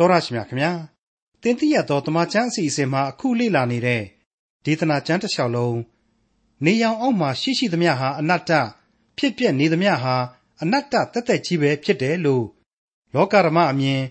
[0.00, 0.72] တော်ရရှိမြခင်ဗျာ
[1.42, 4.02] တင်တိရသောတမချန်းအစီအစဉ်မှာအခုလေ့လာနေတဲ့
[4.64, 5.78] ဒေသနာကျမ်းတစ်လျှောက်လုံး
[6.64, 8.52] နေရောင်အောက်မှာရှိရှိသမျှဟာအနတ္တ
[9.18, 10.16] ဖြစ်ပြနေသမျှဟာ
[10.62, 12.44] အနတ္တတက်တက်ကြီးပဲဖြစ်တယ်လို့
[13.14, 14.02] လောကဓမ္မအမြင်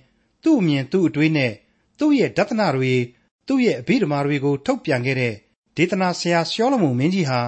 [0.44, 1.54] သူ့အမြင်သူ့အတွေးနဲ့
[2.00, 2.94] သူ့ရဲ့ဒသနာတွေ
[3.48, 5.34] သူ့ရဲ့အဘိဓမ္မာတွေကိုထုတ်ပြန်ခဲ့တဲ့
[5.78, 7.42] ဒေသနာဆရာရှောလမုန်မင်းကြီးဟာ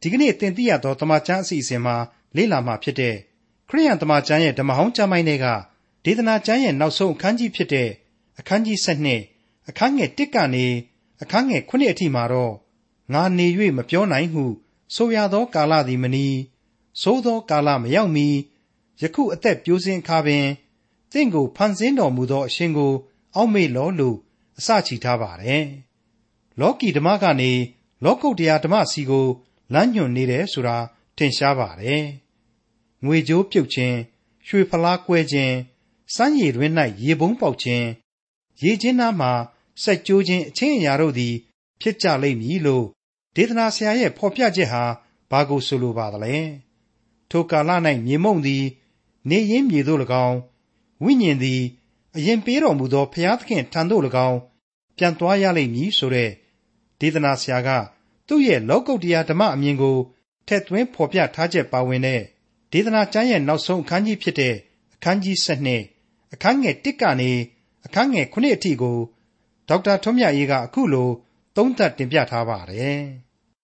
[0.00, 1.96] ဒီကနေ့တင်ပြရသောတမချန်းအစီအစဉ်မှာ
[2.36, 3.14] လေ့လာမှာဖြစ်တဲ့
[3.68, 5.46] ခရိယန်တမချန်းရဲ့ဓမ္မဟောင်းကျမ်းပိုင်းတွေက
[6.04, 7.90] ဒေသနာကျမ်းရဲ့နောက်ဆုံးအခန်းကြီးဖြစ်တဲ့
[8.38, 8.78] အခန်းကြီး
[9.22, 10.66] 7အခန်းငယ်1ကနေ
[11.22, 12.54] အခန်းငယ်9အထိမှာတော့
[13.12, 14.44] ငါနေ၍မပြောနိုင်ဟု
[14.94, 16.26] ဆိုရသောကာလသည်မနီ
[17.02, 18.28] သို့သောကာလမရောက်မီ
[19.00, 20.46] ယခုအသက်ပြိုးစင်အခါပင်
[21.12, 22.92] တင့်ကိုဖန်ဆင်းတော်မူသောအရှင်ကို
[23.34, 24.16] အောက်မေ့လောလို့
[24.58, 25.66] အစချီထားပါတယ်
[26.60, 27.52] လောကီဓမ္မကနေ
[28.04, 29.26] လောကုတ်တရားဓမ္မစီကို
[29.72, 30.76] လမ်းညွှန်နေတယ်ဆိုတာ
[31.16, 32.04] ထင်ရှားပါတယ်
[33.04, 33.96] ငွေကြိုးပြုတ်ခြင်း
[34.46, 35.54] ရွှေဖလားကွဲခြင်း
[36.14, 37.86] စမ်းရည်တွင်၌ရေပုံးပေါက်ခြင်း
[38.62, 39.28] ရေချင်းနားမှ
[39.82, 41.34] စက်ကြိုးခြင်းအချင်းအရာတို့သည်
[41.80, 42.84] ဖြစ်ကြလိမ့်မည်လို့
[43.36, 44.84] ဒေသနာဆရာရဲ့ဖော်ပြချက်ဟာ
[45.30, 46.36] ဘာကိုဆိုလိုပါသလဲ
[47.30, 47.70] ထိုကာလ၌
[48.06, 48.64] မြေမုံသည်
[49.30, 50.38] နေရင်းမြေသို့၎င်း
[51.02, 51.62] ဝိညာဉ်သည်
[52.16, 54.38] အရင်ပေးတော်မူသောဖျားသခင်ထံသို့၎င်း
[54.96, 56.30] ပြန်သွားရလိမ့်မည်ဆိုတဲ့
[57.00, 57.68] ဒေသနာဆရာက
[58.28, 59.96] သူ့ရဲ့လောကုတ်တရားဓမ္မအမြင်ကို
[60.48, 62.20] ထက်သွင်းဖော်ပြထားချက်ပါဝင်တဲ့
[62.72, 64.54] ဒေသနာကျမ်းရဲ့နောက်ဆုံးအခန်းကြီးဖြစ်တဲ့
[64.94, 65.93] အခန်းကြီး7
[66.34, 67.30] အခန်းငယ်1ကနေ
[67.86, 68.98] အခန်းငယ်9အထိကို
[69.68, 71.08] ဒေါက်တာထွန်းမြတ်ရေးကအခုလို
[71.56, 73.00] သုံးသပ်တင်ပြထားပါတယ်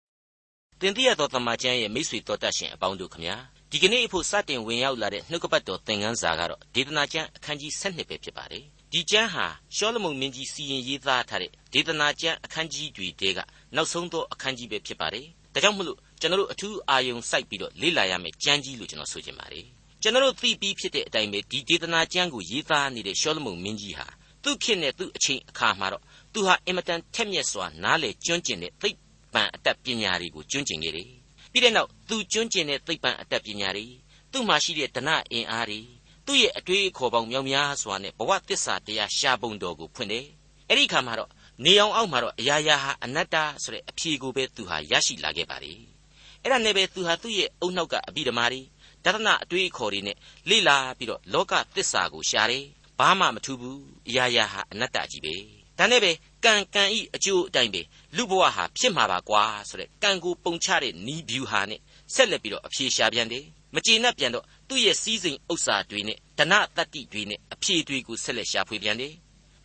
[0.81, 3.37] ။တင်ပြရသောတမန်ကျမ်းရဲ့မိတ်ဆွေတော်တတ်ရှင်အပေါင်းတို့ခမညာ
[3.73, 13.39] ဒီကနေ့အဖို့စတင်ဝင်ရောက်လာတဲ့နှုတ်ကပတ်တော်သင်ခန်းစာကတော့ဒေသနာကျမ်းအခန်းကြီး7ပဲဖြစ်ပါတယ်။ဒီကျမ်းဟာရှောလမုန်မင်းကြီးစီရင်ရေးသားထားတဲ့ဒေသနာကျမ်းအခန်းကြီးတွေတဲက
[13.77, 19.67] နောက်ဆုံးသောအခန်းကြီးပဲဖြစ်ပါတယ်။ဒါကြောင့်မလို့ကျွန်တော်တို့အထူးအာယုံစိုက်ပြီးတော့လေ့လာရမယ့်ကျမ်းကြီးလို့ကျွန်တော်ဆိုချင်ပါတယ်။
[20.03, 24.07] ကျွန်တော်တို့သိပြီးဖြစ်တဲ့အတိုင်းပဲဒီဒေသနာကျမ်းကိုရေးသားနေတဲ့ရှောလမုန်မင်းကြီးဟာ
[24.43, 31.11] သူ့ဖြစ်နေသူ့အချိန်အခါမှာတော့သူဟာအင်မတန်ထက်မြက်စွာနားလေကျွမ်းကျင်တဲ့သိပ္ပံအတတ်ပညာတွေကိုကျွမ်းကျင်ခဲ့တယ်။
[31.53, 33.87] ပြီးတဲ့နောက်သူကျွမ်းကျင်တဲ့သိပ္ပံအတတ်ပညာတွေ
[34.33, 35.81] သူ့မှာရှိတဲ့ဒနာအင်အားတွေ
[36.27, 40.27] သူ့ရဲ့အတွေ့အခေါ်ပေါင်းမြောက်များစွာနဲ့ဘဝတစ္ဆာတရားရှာပုံတော်ကိုဖွင့်တယ်။
[40.69, 41.31] အဲ့ဒီခါမှာတော့
[41.65, 45.73] နေအောင်အောက်မှာတော့အရာရာဟာအနတ္တဆိုတဲ့အဖြေကိုပဲသူဟာရရှိလာခဲ့ပါလေ။
[46.43, 48.61] အဲ့ဒါနဲ့ပဲသူဟာသူ့ရဲ့အုံနောက်ကအဘိဓမ္မာတွေ
[49.05, 50.17] ဒသနအတွေးအခေါ်တွေနဲ့
[50.49, 52.65] လေ့လာပြီးတော့လောကသစ္စာကိုရှာတယ်
[52.99, 55.35] ဘာမှမထူးဘူးအရာရာဟာအနတ္တကြီးပဲ
[55.79, 56.13] ဒါနဲ့ပဲ
[56.45, 57.83] ကံကံဤအကျိုးအတိုင်းပဲ
[58.17, 61.81] လူဘဝဟာဖြစ်မှာပါကွာဆိုတဲ့ကံကိုပုံချတဲ့နီးဗျူဟာနဲ့
[62.15, 63.45] ဆက်လက်ပြီးတော့အဖြေရှာပြန်တယ်
[63.75, 69.15] မကျေနပ်ပြန်တော့သူ့ရဲ့စည်းစိမ်ဥစ္စာတွေနဲ့ဒနတတ္တိတွေနဲ့အဖြေတွေကိုဆက်လက်ရှာဖွေပြန်တယ်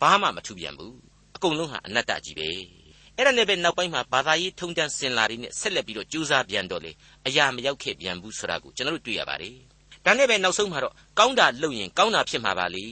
[0.00, 0.96] ဘာမှမထူးပြန်ဘူး
[1.36, 2.83] အကုန်လုံးဟာအနတ္တကြီးပဲ
[3.18, 6.92] အဲ့ဒါနဲ့ပဲနောက်ပိုင်းမှာဘာသာရေးထုံတန်းစင်လာတွေနဲ့ဆက်လက်ပြီးတော့ကြိုးစားပြန်တော့လေ
[7.26, 9.56] အရာမရောက်ခဲ့ပြန်ဘူးဆိုတာကိုကျွန်တော်တို့တွေ့ရပါတယ်
[10.04, 12.86] ဒါနဲ့ပဲနောက်ဆုံးမှာတော့ကောင်းတာလုပ်ရင်ကောင်းတာဖြစ်မှာပါလေ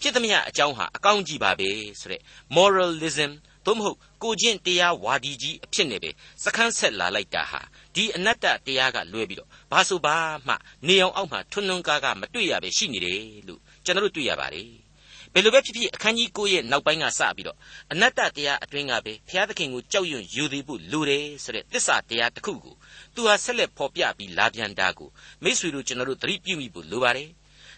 [0.00, 1.70] ဖြစ်သမျှအကြောင်းဟာအကောင်းကြီးပါပဲ
[2.00, 2.20] ဆိုတဲ့
[2.56, 3.32] moralism
[3.66, 6.10] သို့မဟုတ်ကိုကျင့်တရားဝါဒီကြီးအဖြစ်နဲ့ပဲ
[6.44, 7.60] စခန်းဆက်လာလိုက်တာဟာ
[7.94, 10.54] ဒီအနတ္တတရားကလွဲပြီးတော့ဘာဆိုဘာမှ
[10.86, 14.87] နေအောင်အောက်မှာထွန်းထွန်းကားကားမတွေ့ရပဲရှိနေတယ်လို့ကျွန်တော်တို့တွေ့ရပါတယ်
[15.33, 17.57] ဘယ်လိုပဲဖြစ်ဖြစ်အခန်းကြီး9ရဲ့နောက်ပိုင်းကစပြီးတော့
[17.91, 22.75] အနတ္တတရားအတွင်းကပဲဘုရားသခင်ကိုကြောက်ရွံ့ယူသေးဖို့လိုတယ်ဆိုတဲ့သစ္စာတရားတစ်ခုကို
[23.15, 25.09] သူဟာဆက်လက်ဖော်ပြပြီးလာပြန်တာကို
[25.43, 27.29] မိษွေတို့ကျွန်တော်တို့သတိပြုမိဖို့လိုပါတယ်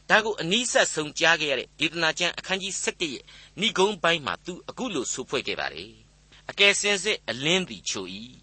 [0.10, 3.24] ဒါကိုအနီးဆက်ဆုံးကြားခဲ့ရတဲ့ဒေသနာကျမ်းအခန်းကြီး7ရဲ့
[3.62, 5.92] ဏိဂုံးပိုင်းမှာသူအခုလိုဆိုဖွဲ့ခဲ့ပါတယ်
[6.50, 8.06] အကယ်စင်စစ်အလင်းသည်ချို၏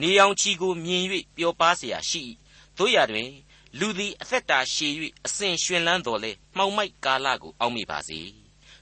[0.00, 1.04] နေအောင်ချီကိုမြင်၍
[1.36, 2.22] ပျော်ပါเสียရှိ၏
[2.78, 3.30] တို့ရတွင်
[3.78, 4.92] လူသည်အသက်တာရှည်၍
[5.26, 8.20] အစဉ်ရှင်လန်းတော်လဲမှောင်မိုက်ကာလကိုအောက်မိပါစေ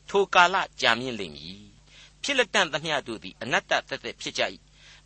[0.10, 1.60] ထိုကာလကြာမြင့်လိမ့်မည်
[2.22, 4.42] ဖြစ်လက်တန့်သမျှတို့သည်အနတ္တသက်သက်ဖြစ်ကြ၏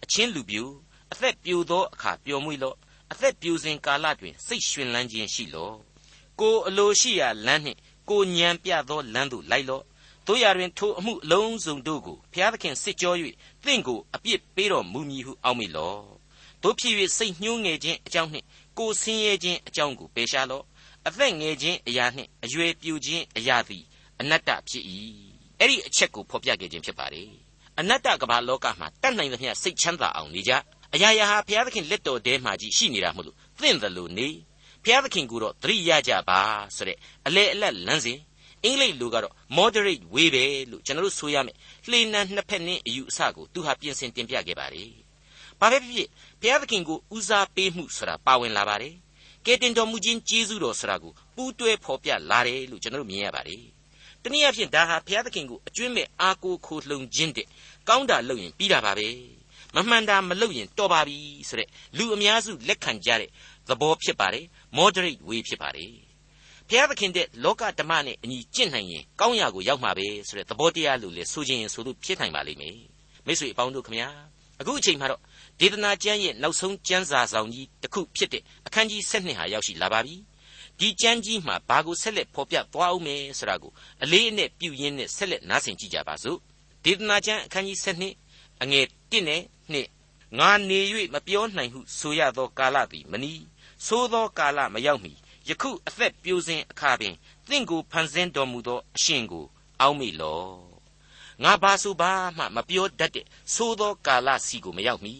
[0.03, 0.67] အချင်းလူပြို
[1.11, 2.75] အသက်ပြိုသောအခါပျော်မွေ့လော့
[3.11, 5.75] အသက်ပြိုစဉ်ကာလတွင်စိတ်ရွှင်လန်းခြင်းရှိလော့
[6.39, 7.79] ကိုအလိုရှိရာလမ်းနှင့်
[8.09, 9.83] ကိုညံပြသောလမ်းသို့လိုက်လော့
[10.27, 13.13] တို့ရတွင်ထိုအမှုအလုံးစုံတို့ကိုဘုရားသခင်စစ်ကြော၍
[13.65, 15.99] သင်ကိုအပြစ်ပေးတော်မူမည်ဟုအောက်မေ့လော့
[16.63, 18.45] တို့ဖြစ်၍စိတ်ညှိုးငယ်ခြင်းအကြောင်းနှင့်
[18.77, 20.63] ကိုဆင်းရဲခြင်းအကြောင်းကိုပယ်ရှားလော့
[21.07, 23.83] အသက်ငယ်ခြင်းအရာနှင့်အရွယ်ပြူခြင်းအရာသည်
[24.21, 24.83] အနတ္တဖြစ်၏
[25.59, 27.29] အဲ့ဒီအချက်ကိုဖော်ပြခဲ့ခြင်းဖြစ်ပါတယ်
[27.79, 30.51] အနတ္တကမ္ဘာလောကမှာတတ်နိုင်သမျှစိတ်ချမ်းသာအောင်နေကြ
[30.93, 34.27] အရာရာဟာဘုရားသခင်လက်တော်ထဲမှာကြီးရှိနေတာမို့လို့သင့်တယ်လို့နေ
[34.83, 36.39] ဘုရားသခင်ကိုတော့သတိရကြပါ
[36.75, 36.97] ဆိုတဲ့
[37.27, 38.19] အလေအလတ်လမ်းစဉ်
[38.63, 41.55] အင်္ဂလိပ်လိုကတော့ moderate way ပဲလို့ကျွန်တော်တို့ဆိုရမယ်
[41.89, 44.91] လှေနံနှစ်ဖက်နှင်းအယူအဆကိုသူဟာပြင်ဆင်တင်ပြခဲ့ပါတယ်
[45.59, 46.09] ဘာပဲဖြစ်ဖြစ်
[46.41, 48.95] ဘုရားသခင်ကိုဦးစားပေးမှုဆိုတာပါဝင်လာပါတယ်
[49.45, 53.63] ကဲတင်တော်မူခြင်းကျေးဇူးတော်ဆိုတာကိုပူးတွဲဖော်ပြလာတယ်လို့ကျွန်တော်တို့မြင်ရပါတယ်
[54.23, 57.47] တနည်းအားဖြင့်ဒါဟာဘုရားသခင်ကိုအကျွင့်မဲ့အားကိုးခိုလှုံခြင်းတဲ့
[57.87, 59.07] ကောင်းတာလုပ်ရင်ပြီးတာပါပဲ
[59.75, 61.17] မမှန်တာမလုပ်ရင်တော်ပါပြီ
[61.49, 63.29] ဆိုတဲ့လူအများစုလက်ခံကြတဲ့
[63.69, 64.45] သဘောဖြစ်ပါတယ်
[64.77, 65.91] moderate way ဖြစ်ပါတယ်
[66.69, 72.77] ဘဘုရားသခင်တဲ့လောကဓမ္မနဲ့အညီကျင့်နိုင်ရင်ကောင်းရာကိုရောက်မှာပဲဆိုတဲ့သဘောတရားလို့လေဆိုခြင်းဆိုလို့ဖြစ်နိုင်ပါလိမ့်မယ်
[73.25, 74.09] မိတ်ဆွေအပေါင်းတို့ခမညာ
[74.59, 75.21] အခုအချိန်မှာတော့
[75.59, 80.15] ဒေသနာကျမ်းရဲ့နောက်ဆုံးကျမ်းစာဆောင်ကြီးတစ်ခုဖြစ်တဲ့အခန်းကြီး7ဟာရောက်ရှိလာပါပြီ
[80.79, 83.71] ဒီကျမ်းကြီးမှာဘာကိုဆက်လက်ဖော်ပြသွားအောင်မယ်ဆိုတာကို
[84.03, 86.37] အလေးအနက်ပြုရင်းနဲ့ဆက်လက်နားဆင်ကြည့်ကြပါစို့
[86.83, 87.77] ဒေသနာကျမ်းအခန်းကြီး
[88.21, 89.41] 7အငယ်1နဲ့
[89.89, 90.79] 2ငါနေ၍
[91.13, 93.43] မပြောနိုင်ဟုဆိုရသောကာလသည်မနီး
[93.85, 95.13] သို့သောကာလမရောက်မီ
[95.47, 97.15] ယခုအသက်ပြိုစဉ်အခါပင်
[97.49, 99.45] သင်ကိုဖန်ဆင်းတော်မူသောအရှင်ကို
[99.81, 100.53] အောက်မေ့လော့
[101.43, 105.13] ငါဘာဆိုဘာမှမပြောတတ်တဲ့သို့သောကာလစီကိုမရောက်မီ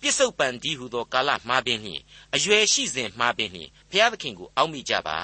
[0.00, 2.00] ပြစ္ဆုတ်ပံဒီဟုသောကာလမှားပင်လျင်
[2.34, 5.18] အရွယ်ရှိစဉ်မှားပင်လျင်ဘုရားသခင်ကိုအောက်မေ့ကြပါ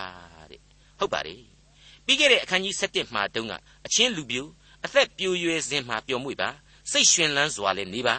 [0.51, 0.61] တဲ့
[0.99, 1.43] ဟုတ်ပါတယ်
[2.05, 3.53] ပြီးခဲ့တဲ့အခန်းကြီး7မှာတုန်းက
[3.87, 4.47] အချင်းလူပြို
[4.85, 6.49] အသက်ပြိုရွယ်စဉ်မှာပျော်မွေ့ပါ
[6.91, 8.17] စိတ်ရှင်လန်းစွာလည်းနေပါ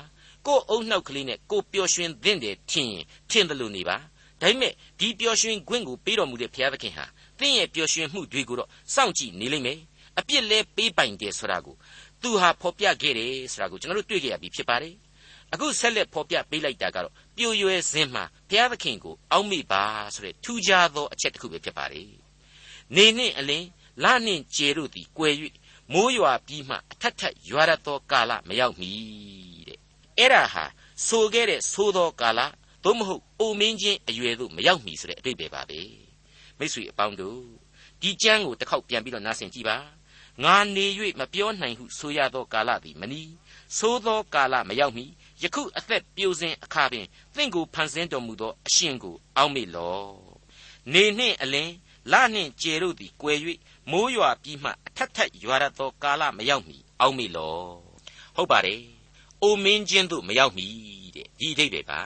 [0.47, 3.97] ကိုယ်အုံနှောက်ကလေးနဲ့ကိုပျော်ရွှင်သင့်တယ်ထင်ရင်ထင်တယ်လို့နေပါ
[4.41, 7.05] ဒါပေမဲ့ဒီပျော်ရွှင်ခွင့်ကိုပေးတော်မူတဲ့ဘုရားသခင်ဟာ
[7.39, 9.79] သင်ရဲ့ပျော်ရွှင်မှုတွေကိုတော့စောင့်ကြည့်နေလိမ့်မယ်
[10.19, 11.75] အပြစ်လဲပေးပိုင်တယ်ဆိုတာကို
[12.21, 14.95] သူဟာဖော်ပြခဲ့တယ်ဆိုတာကိုကျွန်တော်တို့တွေ့ကြရပြီဖြစ်ပါတယ်
[15.53, 19.83] အခုဆက်လက်ဖော်ပြပေးလိုက်တာကတော့ပြိုရွယ်ခြင်းမှာဘုရားသခင်ကိုအောက်မေ့ပါ
[20.13, 22.11] ဆိုတဲ့ထူးခြားသောအချက်တစ်ခုပဲဖြစ်ပါတယ်
[22.95, 23.67] နေနှင့်အလင်း
[24.03, 25.33] လနှင့်ကျေတို့သည်ကွယ်၍
[25.93, 28.91] မိုးရွာပြီးမှအထက်ထက်ရွာရသောကာလမရောက်မီ
[29.67, 29.79] တဲ့
[30.17, 30.65] အဲ့ဒါဟာ
[31.07, 32.39] ဆိုခဲ့တဲ့ဆိုသောကာလ
[32.83, 35.81] သို့မဟုတ်အိုမင်းချင်းအရွယ်သို့မရောက်မီဆိုတဲ့အတိတ်ပဲပါပဲ
[36.57, 37.41] မိတ်ဆွေအပေါင်းတို့
[38.01, 39.77] ဒီကျမ်းကိုတစ်ခေါက်ပြန်ပြီးတော့နားဆင်ကြည့်ပါ
[40.43, 40.85] ငါနေ၍
[41.19, 43.31] မပြောနိုင်ဟုဆိုရသောကာလသည်မနီး
[43.77, 45.05] သို့သောကာလမရောက်မီ
[45.43, 47.05] ယခုအသက်ပြိုစဉ်အခါပင်
[47.35, 50.11] သင်ကိုဖန်ဆင်းတော်မူသောအရှင်ကိုအောက်မေ့လော့
[50.93, 51.73] နေနှင့်အလင်း
[52.11, 53.37] လနှင့်ကျေတို့သည်ကွယ်၍
[53.91, 57.67] မိုးရွာပြီးမှအထက်ထက်ရွာရသောကာလမရောက်မီအောက်မေ့လော့
[58.35, 58.81] ဟုတ်ပါတယ်
[59.41, 60.67] အိုမင်းချင်းတို့မရောက်မီ
[61.15, 62.01] တဲ့ဒီအဓိပ္ပာယ်ပါ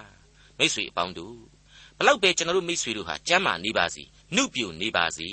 [0.58, 1.38] မိတ်ဆွေအပေါင်းတို့
[1.98, 4.04] ဘလောက်ပဲကျွန်တော်တို့မိတ်ဆွေတို့ဟာကျမ်းမာနေပါစီ
[4.36, 5.30] နှုတ်ပြိုနေပါစီ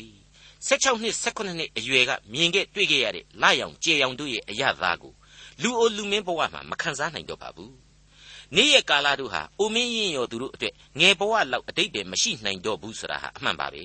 [0.69, 5.15] 16နှစ်18နှစ်အရွယ်ကမြင်ခဲ့တွေ့ခဲ့ရတဲ့လာရောင်ကြေရောင်တို့ရဲ့အရသာကို
[5.63, 7.84] လူအိုလူမင်းဘဝမှာမခံစားနိုင်တော့ပါဘူး
[8.57, 13.83] နေ့ရက်ကာလတို့ဟာအိုမင်းရင်ရောသူတို့အတွက်ငယ်ဘဝလောက်အတိတ်ပဲမရှိနိုင်တော့ဘူးဆိုတာဟာအမှန်ပါပဲ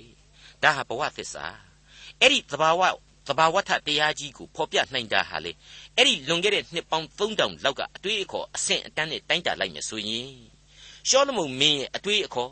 [0.63, 1.45] ဒါဟာဘဝသစ္စာ
[2.21, 2.81] အဲ့ဒီသဘာဝ
[3.27, 5.51] သဘာဝထတရားကြီးကိုဖော်ပြနိုင်တာဟာလေ
[5.95, 10.31] အဲ့ဒီလွန်ခဲ့တဲ့နှစ်ပေါင်း3000လောက်ကအတွေ့အခေါ်အဆင့်အတန်းနဲ့တိုင်းတာလိုက်မယ်ဆိုရင်
[11.10, 12.51] ရှောလမုန်မင်းရဲ့အတွေ့အခေါ်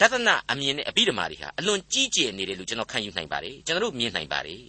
[0.00, 4.62] ဒသနအမြင်နဲ့အဘိဓမ္မာတွေဟာအလွန်ကြီးကျယ်နေတယ်လို့ကျွန်တော်ခံယူနိုင်ပါတယ်ကျွန်တော်တို့မြင်နိုင်ပါတယ်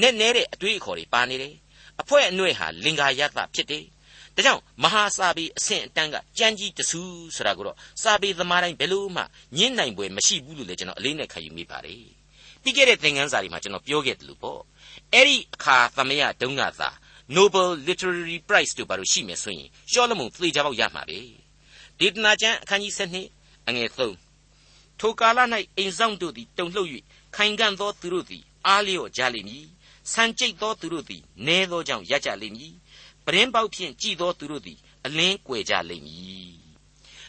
[0.00, 1.54] နဲ့နဲတဲ့အတွေ့အခေါ်တွေပါနေတယ်
[2.00, 3.84] အဖွဲ့အနှဲ့ဟာလင်္ကာယတဖြစ်တယ်
[4.36, 7.00] ဒါကြောင့်မဟာစာပေအဆင့်အတန်းကကြမ်းကြီးတဆူ
[7.36, 9.22] ဆိုတာကိုတော့စာပေသမားတိုင်းဘယ်လို့မှ
[9.56, 12.04] ညှင်းနိုင်ပွဲမရှိဘူးလို့လည်းကျွန်တော်အလေးနဲ့ခံယူမိပါတယ်
[12.62, 14.60] ပြီးခဲ့တဲ့သင်ခန်းစာတွေမှာကျွန်တော်ပြောခဲ့တယ်လို့ပေါ့
[15.14, 16.90] အဲ့ဒီအခါသမယတုန်းကသာ
[17.36, 21.20] Nobel Literary Prize တို့ဘာလို့ရှိမယ်ဆိုရင်ရှောလမုန်သေချာပေါက်ရမှာပဲ
[21.98, 22.92] ဒေသနာကျမ်းအခန်းကြီး
[23.30, 23.88] 7အငယ်
[24.38, 25.38] 3ထိုကာလ၌
[25.76, 26.88] အိမ်ဆောင်တို့သည်တုန်လှုပ်၍
[27.36, 29.66] ခိုင်ခံ့သောသူတို့သည်အားလျော့ကြလိမ့်မည်
[30.12, 32.74] ဆန်ကျိတ်သောသူတို့သည်နဲသောကြောင့်ရကြလိမ့်မည်
[33.26, 36.52] ပရင်းပေါက်ဖြင့်ကြည်သောသူတို့သည်အလင်းကွယ်ကြလိမ့်မည်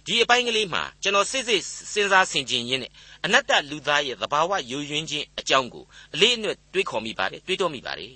[0.06, 1.62] ဒီအပိုင်းကလေးမှာကျွန်တော်စစ်စစ်
[1.94, 2.92] စဉ်းစားဆင်ခြင်ရင်းနဲ့
[3.26, 8.14] အနတ္တလူသားရဲ့သဘာဝယိုယွင်းခြင်းအကြောင်းကိုအလေးအနက်တွေးခေါ်မိပါတယ်တွေးတောမိပါတယ်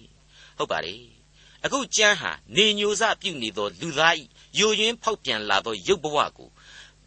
[0.57, 1.01] ဟုတ်ပါတယ်
[1.65, 4.23] အခုကျမ်းဟာနေညိုစပြုနေသောလူသားဤ
[4.59, 6.49] ယိုယွင်းဖောက်ပြန်လာသောရုပ်ဘဝကို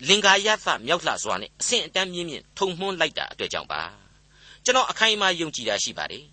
[0.09, 3.83] လင်္ကာယသမြောက်လှစွာနဲ့အဆင့်အတန်းမြင့်မြင့်ထုံမှန်းလိုက်တာအတွက်ကြောင့်ပါ
[4.65, 6.25] ကျွန်တော်အခိုင်အမာယုံကြည်တာရှိပါတယ်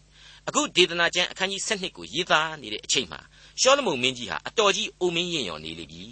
[0.48, 3.22] အခုဒေသနာကျမ်းအခန်းကြီး7ကိုရေးသားနေတဲ့အချိန်မှာ
[3.62, 6.04] ရှောလမုန်မင်းကြီးဟာအတော်ကြီးအိုမင်းရင်ရော်နေလိမ့်ပြီ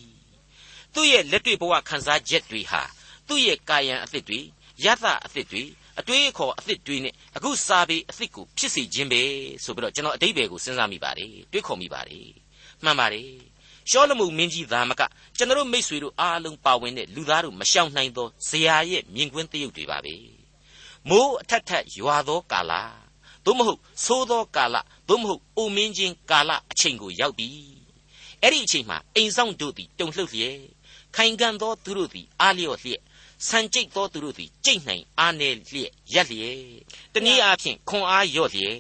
[0.94, 2.82] သူ့ရဲ့လက်တွေ့ဘဝခန်းစားချက်တွေဟာ
[3.28, 4.40] သူ့ရဲ့ကာယံအသစ်တွေ
[4.84, 5.64] ယသအသစ်တွေ
[6.00, 9.22] အတွေးအခေါ်အသစ်တွေနဲ့အခုစာပေအသစ်ကိုဖြစ်စေခြင်းပဲ
[9.64, 12.28] ဆိုပြီးတော့ကျွန်တော်အတိတ်ဘယ်ကိုစဉ်းစားမိပါတယ်တွေးခေါ်မိပါတယ်
[12.84, 13.30] မှန်ပါတယ်
[13.90, 15.02] ရှောလမုန်မင်းကြီးသာမက
[15.38, 20.16] ကျွန်တော်မိษွေတို့အားလုံးပါဝင်တဲ့လူသားတို့မရှောင်နိုင်သောဇရာရဲ့မြင်ကွင်းတရုပ်တွေပါပဲ
[21.10, 22.74] မိုးအထက်ထက်ရွာသောကာလ
[23.46, 24.76] သို့မဟုတ်သိုးသောကာလ
[25.10, 27.50] သို့မဟုတ်အိုမင်းချင်းကာလအချိန်ကိုရောက်ပြီ
[28.42, 30.60] အဲ့ဒီအချိန်မှာအိမ်ဆောင်တို့သည်တုန်လှုပ်လျက်
[31.16, 33.02] ခိုင်ခံ့သောသူတို့သည်အားလျော့လျက်
[33.48, 36.60] ဆန်ကျိတ်သောသူတို့သည်ကြိတ်နိုင်အားနေလျက်ရက်လျက်
[37.14, 38.80] တနည်းအားဖြင့်ခွန်အားလျော့လျက်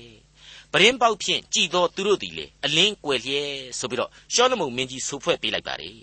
[0.72, 5.98] ပရင်ပေါက်ဖြင့်ကြည်သောသူတို့သည်လေအလင်းကွယ်လျက်ဆိုပြီးတော့ရှောလမုန်မင်းကြီးဆိုဖွဲ့ပေးလိုက်ပါတယ်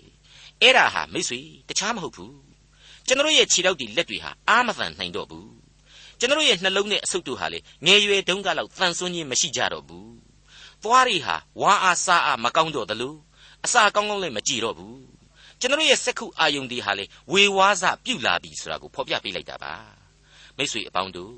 [0.61, 1.39] အဲ့ဒါဟာမိတ်ဆွေ
[1.69, 2.35] တခြားမဟုတ်ဘူး
[3.07, 5.62] ကျွန်တော်ရဲ့ခြေထောက်တွေလက်တွေဟာအာမသန်နိုင်တော့ဘူး
[6.23, 10.13] ကျွန်တော်ရဲ့နှလုံးနဲ့အဆုတ်တို့ဟာလေငယ်ရွယ်တုန်းကလောက်တန်ဆွမ်းခြင်းမရှိကြတော့ဘူး
[10.83, 13.15] သွားတွေဟာဝါအားစားအားမကောင်းတော့သလို
[13.65, 14.99] အစာကောင်းကောင်းလည်းမကြည့်တော့ဘူး
[15.59, 19.73] ကျွန်တော်ရဲ့စက္ခုအာယုန်တွေဟာလေဝေဝါးစပြုတ်လာပြီဆိုတာကိုဖော်ပြပေးလိုက်တာပါ
[20.57, 21.35] မိတ်ဆွေအပေါင်းတို့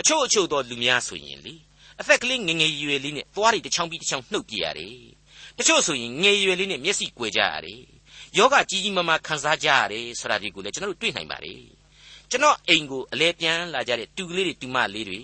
[0.00, 1.54] အချို့အချို့သောလူများဆိုရင်လေ
[2.00, 4.96] အသက်ကလေးငငယ်ရွယ်လေးနဲ့သွားတွေတစ်ချောင်းပြီးတစ်ချောင်းနှုတ်ပြရတယ်
[5.58, 7.82] တချို့ဆိုရင်ငယ်ရွယ်လေးနဲ့မျက်စိကွယ်ကြရတယ်
[8.36, 11.77] ယောဂကြီးကြီးမားမားခံစားကြရတယ်ဆိုတာဒီကိုလည်းကျွန်တော်တို့တွေ့နိုင်ပါတယ်
[12.30, 15.20] ကျွန်တော်အိမ်ကိုအလဲပြန်လာကြတဲ့တူကလေးတွေတူမလေးတွေ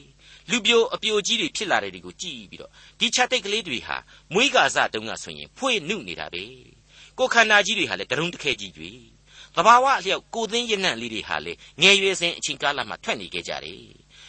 [0.51, 3.97] လူပြိုအပြိုကြီးတွေဖြစ်လာတဲ့တွေကိုကြည့်ပြီးတော့ဒီခြာတိတ်ကလေးတွေဟာ
[4.35, 6.45] မွေးကာစတုန်းကဆိုရင်ဖွေနုနေတာပဲ
[7.19, 8.91] ကိုခန္ဓာကြီးတွေဟာလည်းတရုံတခဲကြီးတွေ
[9.57, 13.81] သဘာဝအလျောက်ကိုသင်းရနံ့လေးတွေဟာလေငယ်ရွယ်စဉ်အချိန်ကာလမှာထွက်နေခဲ့ကြတယ်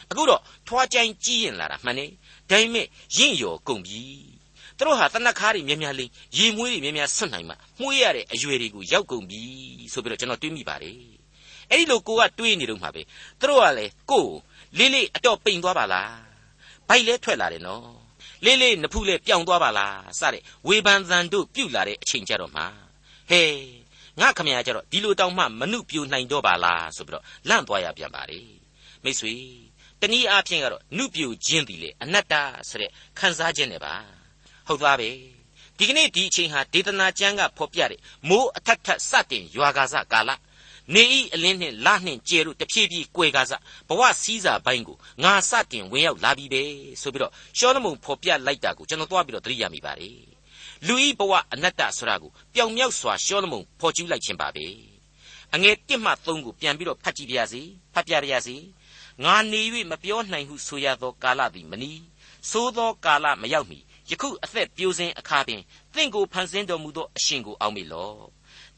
[0.09, 2.05] အခုတော့ထွားကြိုင်းကြီးရင်လာတာမှန်နေ
[2.49, 4.01] ဒါပေမဲ့ရင့်ရော်ကုန်ပြီ
[4.77, 9.41] သူတို့ဟာတနက်ခါးတွေများများလေးရေမွေးတွေများများဆွတ်နိုင်မှမှုရတဲ့အရွယ်တွေကိုရောက်ကုန်ပြီ
[9.93, 11.24] ဆိုပြီးတော့ကျွန်တော်တွေးမိပါတယ်
[11.71, 13.01] အဲ့ဒီလိုကိုကတွေးနေတော့မှပဲ
[13.39, 14.25] သူတို့ကလည်းကို
[14.77, 16.13] လေးလေးအတော့ပိန်သွားပါလား
[16.89, 17.87] ဘိုက်လဲထွက်လာတယ်နော်
[18.45, 22.63] လေးလေးနဖူးလဲပြောင်းသွားပါလားစတဲ့ဝေဖန်သံတို့ပြုတ်လာတဲ့အချိန်ကြတော့မှ
[23.29, 23.43] ဟဲ
[24.21, 28.39] ငါခမရကြတော့ဒီလိုတောင်မှမနှုတ်ပြိုနိုင်တော့ပါလားဆိုပြီးတော့လန့်သွားရပြန်ပါလေ
[29.03, 29.33] မိတ်ဆွေ
[30.01, 32.33] တနည်းအားဖြင့်ကတော့နှုတ်ပြိုခြင်းသည်လေအနတ္တ
[32.69, 33.93] ဆိုတဲ့ခံစားခြင်းနဲ့ပါ
[34.67, 35.09] ဟုတ်သားပဲ
[35.77, 40.31] ဒီကနေ့ဒီအချိန်ဟာဒေသနာကျမ်းကဖော်ပြတဲ့မိုးအထက်ထက်စတင်ရွာကာစကာလ
[40.93, 43.53] နေဤအလင်းနှင့်လနှင့်ကျဲတို့တဖြည်းဖြည်းကွယ်ကားစ
[43.87, 46.63] ဘဝစည်းစာပိုင်းကိုငါစတင်ဝင်ရောက်လာပြီပဲ
[47.01, 50.19] ဆိုပြီးတော့ရှောလမုန်ဖော်ပြလိုက်တာကိုကျွန်တော်သွားပြီးတော့သတိရမိပါတယ်
[50.87, 54.65] လူဤဘဝအနတ္တဆိုတာကိုပျောင်မြောက်စွာရှောလမုန်ဖော်ကျူးလိုက်ခြင်းပါပဲ
[55.53, 57.61] အငယ်1မှ3ကိုပြန်ပြီးတော့ဖတ်ကြည့်ပါရစေ
[57.93, 58.57] ဖတ်ပြရစေ
[59.23, 59.61] ငါနေ၍
[59.91, 62.01] မပြောနိုင်ဟုဆိုရသောကာလသည်မနီး
[62.51, 65.61] သို့သောကာလမရောက်မီယခုအသက်ပြိုစင်အခါပင်
[65.93, 68.19] သင်ကိုဖန်ဆင်းတော်မူသောအရှင်ကိုအောက်မေ့လော့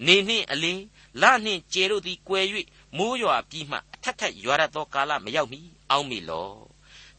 [0.05, 0.83] နေနှင့်အလင်း
[1.21, 2.45] လနှင့်ကျဲတို့သည်ကွယ်၍
[2.97, 5.59] မိုးရွာပြီးမှအထက်ထက်ရွာရသောကာလမရောက်မီ
[5.89, 6.57] အောက်မေ့လော့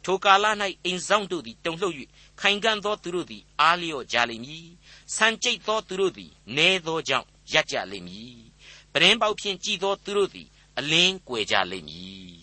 [0.05, 0.45] ထိုကာလ၌
[0.85, 1.95] အိမ်ဆောင်တို့သည်တုန်လှုပ်၍
[2.41, 4.69] ခိုင်ခံ့သောသူတို့သည်အားလျော့ကြလိမ့်မည်
[5.17, 8.39] ဆန်ကျိတ်သောသူတို့သည်နဲသောကြောင့်ရပ်ကြလိမ့်မည်
[8.93, 12.39] ပရင်ပေါက်ဖြင့်ကြည်သောသူတို့သည်အလင်းကွယ်ကြလိမ့်မည်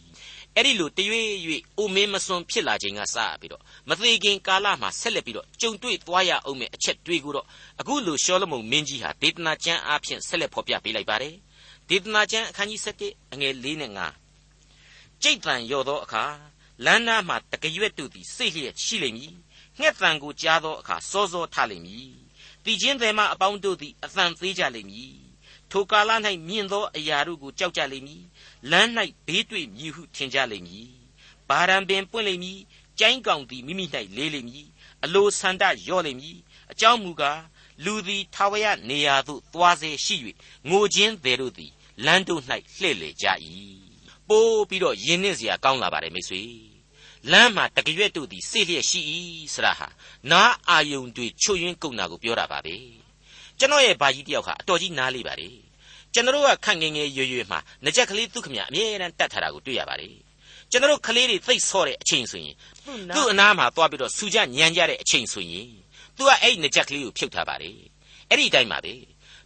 [0.56, 7.46] အဲ့ဒီလိုတရွေ့ရွေ့အိုမင်းမစွန်ဖြစ်လာခြင်းကစပြီးတော့မသေးခင်ကာလမှာဆက်လက်ပြီးတော့ကြုံတွေ့သွားရအောင်မဲ့အချက်တွေကိုတော့
[7.80, 11.36] အခုလိုရှောလမုန်မင်းကြီးဟာဒေသနာကျမ်းအားဖြင့်ဆက်လက်ဖော်ပြပေးလိုက်ပါတယ်
[11.90, 13.92] ဒေသနာကျမ်းအခန်းကြီး7အငယ်၄နဲ့
[14.58, 16.24] 5ကြိတ်တန်ရော့သောအခါ
[16.86, 19.34] လမ်းနားမှာတကရွက်တို့သည်စိတ်လျက်ရှိလိမ့်မည်
[19.80, 22.10] ငှက်တန်ကိုကြားသောအခါစောစောထလိမ့်မည်
[22.64, 25.16] တည်ခြင်းသည်မှအပေါင်းတို့သည်အသံသေးကြလိမ့်မည်
[25.72, 26.12] ထိုကာလ၌
[26.48, 28.24] မြင့်သောအရာတို့ကိုကြောက်ကြလိမ့်မည်
[28.72, 28.90] လမ်း၌
[29.28, 30.88] ဘေးတွေ့မြည်ဟုထင်ကြလိမ့်မည်
[31.50, 32.60] ဘာရန်ပင်ပွင့်လိမ့်မည်
[33.00, 33.86] ကျိုင်းကောင်သည်မိမိ၌
[34.18, 34.68] လေးလိမ့်မည်
[35.04, 36.38] အလိုဆန္ဒရော့လိမ့်မည်
[36.72, 37.40] အကြောင်းမူကား
[37.84, 40.16] လူသည်ထာဝရနေရာသို့သွားစေရှိ၍
[40.70, 41.72] ငိုခြင်းသည်တို့သည်
[42.06, 42.42] လမ်းတို့၌
[42.78, 43.28] လှည့်လေကြ၏
[44.30, 46.44] ပိုးပြီးတော့ယဉ်နှင်းစရာကောင်းလာပါတယ်မိတ်ဆွေ
[47.32, 49.02] လမ်းမှာတကရွက်တို့သည်စိတ်လျက်ရှိ၏
[49.54, 49.88] ဆရာဟာ
[50.32, 52.76] နားအာယုန်တွေချွတ်ယွင်းကုန်တာကိုပြောတာပါပဲ
[53.60, 55.50] ကျွန်တော်ရဲ့ဘာကြီးတယောက်ဟာအတော်ကြီးနားလေးပါလေ
[56.14, 60.16] ကျွန်တော်ကခန့်ငယ်ငယ်ရွရွမှာငကြက်ကလေးသူ့ခမအမြဲတမ်းတတ်ထားတာကိုတွေ့ရပါတယ်
[60.72, 62.56] ကျွန်တော်ကလေးတွေသိဆော့တဲ့အချိန်ဆိုရင်
[63.16, 65.68] သူ့အနားမှာသွားပြီးတော့စူကြညံကြတဲ့အချိန်ဆိုရင်
[66.18, 67.78] သူကအဲ့ငကြက်ကလေးကိုဖြုတ်ထားပါတယ်
[68.30, 68.94] အဲ့ဒီအတိုင်းပါပဲ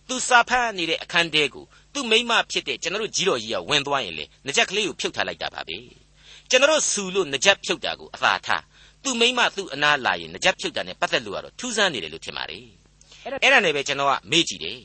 [0.08, 5.78] သူစာဖတ်နေတဲ့အခန်းတဲကိုသူ့မိမဖြစ်တဲ့ကျွန်တော်ကြီးတော်ကြီးကဝင်သွားရင်လေငကြက်ကလေးကိုဖြုတ်ထားလိုက်တာပါပဲ
[6.50, 8.64] ကျွန်တော်ဆူလို့ငကြက်ဖြုတ်တာကိုအသာထား
[9.04, 12.66] သူ့မိမသူ့အနားလာရင်ငကြက်ဖြုတ်တာနဲ့ပတ်သက်လို့ကတော့ထူးဆန်းနေတယ်လို့ထင်ပါတယ်
[13.24, 14.80] အဲ့ဒါနဲ့ပဲကျွန်တော်ကမေ့ကြည့်တယ်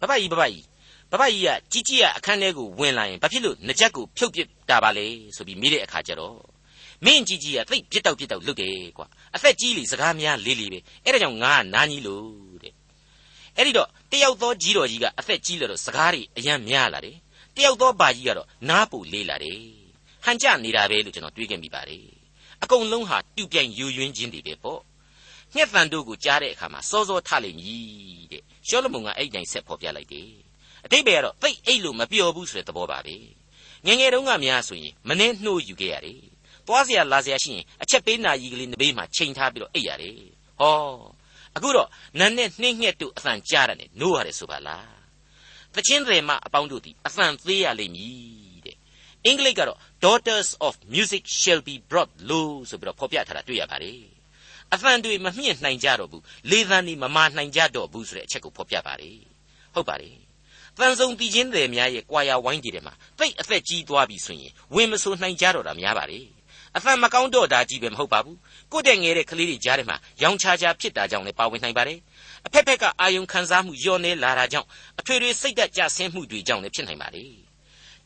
[0.00, 0.64] ဘဘကြီးဘဘကြီး
[1.10, 6.55] ဘဘကြီးကကြီးကြီးကအခန်းထဲကိုဝင်လာရင်ဘာဖြစ်လို့ငကြက်ကိုဖြုတ်ပစ်တာပါလဲဆိုပြီးမိတဲ့အခါကျတော့
[7.04, 12.72] မင်းကြီးကြီးကသိပြစ်တောက်ပြစ်တောက်လွတ်တယ်ကွာအသက်ကြီးလေစကားများလေးလေးပဲအဲ့ဒါကြောင့်ငါကနားကြီးလို့တဲ့
[13.56, 17.16] အဲ့ဒီတော့တယောက်သောကြီးတော်ကြီးကအသက်ကြီးလို့တော့စကားတွေအယံများလာတယ်
[17.56, 19.60] တယောက်သောဘာကြီးကတော့နားပူလေးလာတယ်
[20.24, 22.04] ဟန်ကြနေတာပဲလို့ကျွန်တော်တွေးခဲ့မိပါတယ်
[22.62, 24.80] အကုန်လုံးဟာတူပြိုင်ယူယွင်းခြင်းတွေပဲပေါ့
[25.54, 30.30] ညက်တန်တို့ကိုကြားတဲ့အခါမှာစောစောထလိမ့်မည်တဲ့ရှောလမုန်ကအဲ့တိုင်းဆက်ဖော်ပြလိုက်တယ်
[30.84, 33.16] အတိတ်ပဲကတော့သိအိတ်လို့မပြောဘူးဆိုတဲ့သဘောပါပဲ
[33.86, 36.20] ငငယ်တုန်းကများဆိုရင်မနှဲနှိုးယူခဲ့ရတယ်
[36.67, 40.15] သွားเสียလာเสียရှိရင်အချက်ပေးနာကြီးကလေးနဘေးမှာချိန်ထားပြီးတော့အိတ်ရတယ်
[40.61, 40.75] ဟော
[41.55, 44.91] အခုတော့နန်းနဲ့နှင်းငှက်တို့အသံကြားရတယ်နိုးရတယ်ဆိုပါလား
[45.75, 48.77] သချင်းတွေမှာအပေါင်းတို့သည်အသံသေးရလိမ့်မည်တဲ့
[49.25, 54.01] အင်္ဂလိပ်ကတော့ daughters of music shall be brought low ဆိုပြီးတော့ဖော်ပြထားတာတွေ့ရပါတယ်
[54.73, 59.17] အသံတွေမမြင့်နိုင်ကြတော့ဘူးလေသံတွေမမာနိုင်ကြတော့ဘူးဆိုတဲ့အချက်ကိုဖော်ပြပါတယ်
[59.73, 60.17] ဟုတ်ပါတယ်
[60.77, 66.19] တန်ဆုံတီချင်းတွေများရဲ့ကြွာရဝိုင်းကြီးတွေမှာတိတ်အသက်ကြီးသွားပြီဆိုရင်ဝင်မဆိုနိုင်ကြတော့တာများပါလေ
[66.76, 68.38] အသံမကောင်းတော့တာကြီးပဲမဟုတ်ပါဘူး
[68.72, 71.98] ကိုတဲ့ငယ်တဲ့ကလေးတွေကြားထဲမှာရောင်ချာချာဖြစ်တာကြောင့်လည်းပါဝင်နိုင်ပါတယ်
[72.46, 74.68] အဖက်ဖက်ကအာယုံခံစားမှုညော့နေလာတာကြောင့်
[74.98, 77.24] အထွေထွေစိတ်သက်ကြဆင်းမှုတွေကြောင့်လည်းဖြစ်နိုင်ပါလေ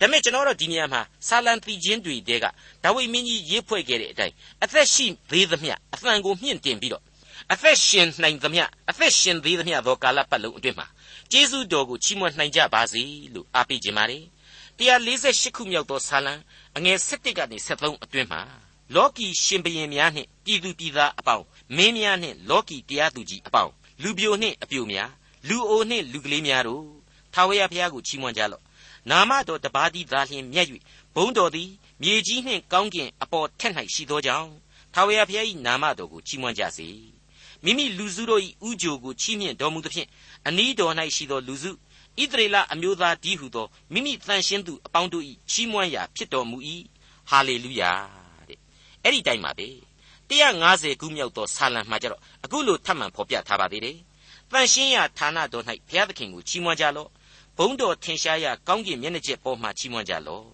[0.00, 2.46] ဒါပေမဲ့ကျွန်တော်တို့ဒီနေရာမှာဆာလံတီချင်းတွေတဲက
[2.82, 4.34] ဒါဝိမင်းကြီးရေးဖွဲ့ခဲ့တဲ့အတိုင်း
[4.64, 7.02] အသက်ရှိသေးသမျှအသံကိုမြင့်တင်ပြီးတော့
[7.52, 10.86] အသက်ရှင်နိုင်သမျှအသက်ရှင်သေးသမျှသောကာလပတ်လုံးအတွင်းမှာ
[11.32, 13.02] ကျေးဇူးတော်ကိုချီးမွမ်းနိုင်ကြပါစေ
[13.34, 14.24] လို့အားပေးခြင်းပါတယ်
[14.80, 16.34] 148ခုမြောက်သောဆာလံ
[16.76, 18.40] အငယ်7ကနေ73အတွင်းမှာ
[18.94, 21.44] လောကီရှင်ဘရင်များနှင့်ပြည်သူပြည်သားအပေါင်း
[21.76, 23.72] မင်းများနှင့်လောကီတရားသူကြီးအပေါင်း
[24.02, 25.10] လူပြိုနှင့်အပြိုများ
[25.48, 26.84] လူအိုနှင့်လူကလေးများတို့
[27.34, 28.62] ထာဝရဘုရားကိုချီးမွမ်းကြလော့
[29.10, 30.66] နာမတော်တပါးသည်သာလျှင်မြတ်၍
[31.14, 31.70] ဘုံတော်သည်
[32.02, 34.50] မြေကြီးနှင့်ကောင်းကင်အပေါ်ထက်၌ရှိသောကြောင့်
[34.94, 36.88] ထာဝရဘုရား၏နာမတော်ကိုချီးမွမ်းကြစေ
[37.64, 40.08] မိမိလူစုတို့၏ဥကြိုကိုချီးမြှင့်တော်မူသဖြင့်
[40.46, 41.70] အနီးတော်၌ရှိသောလူစု
[42.20, 46.58] ဣသရေလအမျိုးသားဒီဟုသောမိမိတန်ရှင်းသူအပေါင်းတို့၏ချီးမွမ်းရာဖြစ်တော်မူ၏
[47.30, 47.92] ဟာလေလုယာ
[48.48, 48.58] တဲ့
[49.02, 49.68] အဲ့ဒီတိုင်းပါပဲ
[50.30, 53.96] 150ခုမြောက်သောဆာလံမှာကြတော့အခုလိုထပ်မံဖော်ပြထားပါသေးတယ်
[54.50, 57.08] တန်ရှင်းရာဌာနတော်၌ဘုရားသခင်ကိုချီးမွမ်းကြလော့
[57.58, 60.46] ဘုံတော်ထင်ရှားရာကောင်းကင်မျက်နှာကျက်ပေါ်မှချီးမွမ်းကြလော့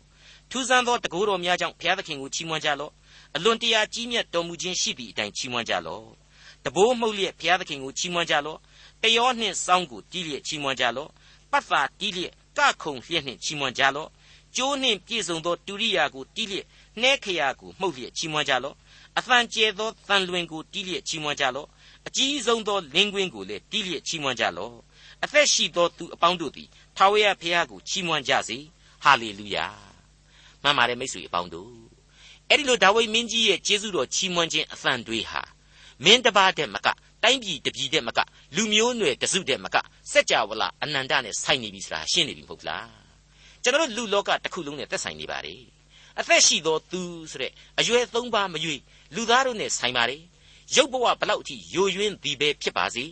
[0.50, 2.92] ထူးဆန်းသောတကူတော်များကြောင့်ဘုရားသခင်ကိုချီးမွမ်းကြလော့
[3.36, 6.06] အလွန်တရာကြီးမြတ်တော်မူခြင်းရှိသည့်အတိုင်းချီးမွမ်းကြလော့
[6.64, 8.58] တဘိုးမှုတ်လျက်ဘုရားသခင်ကိုချီးမွမ်းကြလော့
[9.02, 11.10] တယောနှင့်စောင်းကိုတီးလျက်ချီးမွမ်းကြလော့
[11.50, 14.10] ပတ်သာတီးလျက်ကခုံလျက်နှင့်ချီးမွမ်းကြလော့
[14.56, 16.66] ကျိုးနှင့်ပြည့်စုံသောတူရိယာကိုတီးလျက်
[17.00, 18.76] နှဲခရာကိုမှုတ်လျက်ချီးမွမ်းကြလော့
[19.18, 21.68] အသံကျဲသောတန်လွင်ကိုတီးလျက်ချီးမွမ်းကြလော့
[22.06, 24.74] အကြီးဆုံးသောလင်းကွင်းကိုလည်းတီးလျက်ချီးမွမ်းကြလော့
[25.24, 28.58] အသက်ရှိသောသူအပေါင်းတို့သည်ထာဝရဘုရားကိုချီးမွမ်းကြစေ
[29.04, 29.66] ဟာလေလုယာ
[30.62, 31.72] မှန်ပါတယ်မိတ်ဆွေအပေါင်းတို့
[32.48, 35.42] အဲ့ဒီလိုဒါဝိမင်းကြီးရဲ့ကျေးဇူးတော်ချီးမွမ်းခြင်းအသံတွေဟာ
[36.04, 36.88] မင်းတပါးတဲ့မက
[37.25, 38.19] တိုင်းပြည်တပြည်တဲ့မက
[38.55, 39.77] လူမျိုးနွယ်တစုတဲ့မက
[40.11, 42.89] စัจ java လာအနန္တနဲ့ဆိုင်နေပြီဆိုတာရှင်းနေပြီမဟုတ်လား
[43.63, 45.55] ကျွန်တော်တို့လူလောကတစ်ခုလုံးနဲ့သက်ဆိုင်နေပါ रे
[46.19, 48.75] အသက်ရှိသောသူဆိုတဲ့အရွယ်သုံးပါးမရွေ
[49.15, 50.17] လူသားတို့နဲ့ဆိုင်ပါ रे
[50.75, 53.05] ရုပ်ဘဝဘလောက်အထိယိုယွင်းသည်ပဲဖြစ်ပါစေ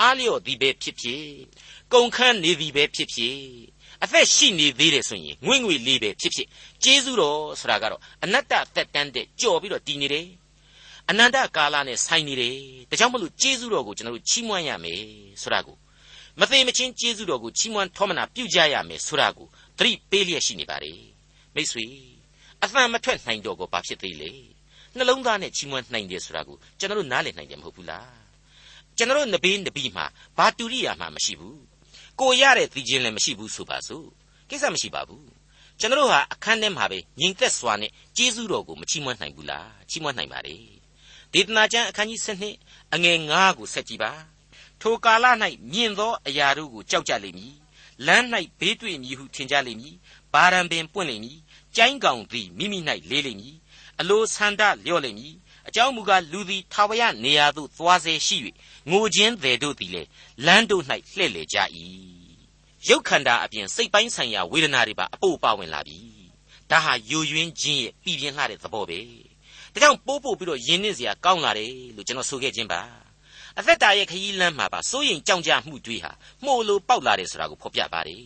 [0.00, 1.24] အားလျော့သည်ပဲဖြစ်ဖြစ်
[1.92, 3.38] ကုန်ခန်းနေသည်ပဲဖြစ်ဖြစ်
[4.02, 6.48] အသက်ရှိနေသေးတယ်ဆိုရင်ငွေ့ငွေလေးပဲဖြစ်ဖြစ်
[6.84, 10.26] ကျေးဇူးတော်ဆိုတာကတော့အနတ္တသက်တမ်းတဲ့ကြော်ပြီးတော့တည်နေတယ်
[11.11, 12.55] အနန္တကာလနဲ့ဆိုင်နေတယ်
[12.89, 15.01] ဒါကြောင့်မလို့ကျေးဇူးတော်ကိုကျွန်တော်တို့ချီးမွမ်းရမယ်
[15.41, 15.77] ဆိုတာကို
[16.39, 20.93] မသိမချင်းကျေးဇူးတော်ကိုချီးမွမ်းထောမနာပြုကြရမယ်ဆိုတာကိုသတိပေးလျက်ရှိနေပါ रे
[21.55, 21.85] မိတ်ဆွေ
[22.63, 24.31] အသံမထွက်နိုင်တော့ကိုဘာဖြစ်သေးလဲ
[24.95, 28.11] နှလုံးသားနဲ့ချီးမွမ်းနိုင်တယ်ဆိုတာကိုကျွန်တော်တို့နားလည်နိုင်တယ်မဟုတ်ဘူးလား
[28.97, 30.05] ကျွန်တော်တို့နဘေးနဘီမှာ
[30.37, 31.59] ဘာတူရိယာမှမရှိဘူး
[32.19, 34.07] ကိုရတဲ့သီချင်းလည်းမရှိဘူးဆိုပါစို့
[34.49, 35.27] ကိစ္စမရှိပါဘူး
[35.79, 40.80] ကျွန်တော်တို့ဟာအခန်းထဲမှာပဲညီသက်စွာနဲ့ကျေးဇူးတော်ကိုမချီးမွမ်းနိုင်ဘူးလားချီးမွမ်းနိုင်ပါ रे
[41.33, 42.21] ဒေသနာကျမ်းအခန်းကြီး
[42.57, 44.11] 7အငယ်9ကိုဆက်ကြည့်ပါ
[44.81, 45.25] ထိုကာလ၌
[45.71, 47.55] မြင့်သောအရာတို့ကိုကြောက်ကြလိမ့်မည်
[48.05, 48.25] လမ်း၌
[48.59, 49.95] ဘေးတွေ့မည်ဟုထင်ကြလိမ့်မည်
[50.33, 51.39] ဘာရန်ပင်ပွင့်လိမ့်မည်
[51.75, 53.55] ကျိုင်းကောင်သည်မိမိ၌လေးလိမ့်မည်
[53.99, 55.35] အလိုဆန္ဒလျော့လိမ့်မည်
[55.67, 58.37] အကြောင်းမူကားလူသည်ထာဝရနေရာသို့သွားစေရှိ၍
[58.89, 60.09] ငိုခြင်းသည်တို့သည်လည်း
[60.45, 60.83] လမ်းတို့၌
[61.15, 61.57] လှည့်လေကြ၏
[62.89, 65.99] ရုပ်ခန္ဓာအပြင်စိတ်ပိုင်းဆိုင်ရာဝေဒနာတွေပါအပို့ပါဝင်လာပြီ
[66.69, 68.99] ဒါဟာယိုယွင်းခြင်းရဲ့ပြည်ပြင်းလှတဲ့သဘောပဲ
[69.73, 72.81] ဒါကြောင့်ပိုးပို့ပြီးတော့ယဉ်နှင်းစရာကောင်းလာတယ်လို့ကျွန်တော်ဆိုခဲ့ခြင်းပါ
[73.59, 76.11] အသက်တာရဲ့ခရီးလမ်းမှာပါစိုးရင်ကြောင်ကြမှုတွေဟာ
[76.43, 78.23] မှုလိုပေါက်လာတယ်ဆိုတာကိုဖော်ပြပါတယ်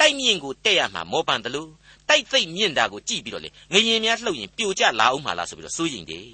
[0.00, 1.70] တိုက်မြင့်ကိုတက်ရမှာမောပန်တယ်လို့
[2.08, 6.28] တိုက်သိမ့်မြင့်တာကိုကြည့်ပြီးတော့လေငရင်များလှုပ်ရင်ပြိုကျလာအောင်မှာလားဆိုပြီးတော့စိုးရင်တယ်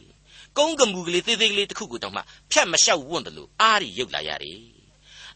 [0.56, 4.79] ကုန်းကမူကလေးသေးသေးကလေးတစ်ခုကိုတောင်မှဖြတ်မလျှောက်ဝွန့်တယ်လို့အားရရုပ်လာရတယ်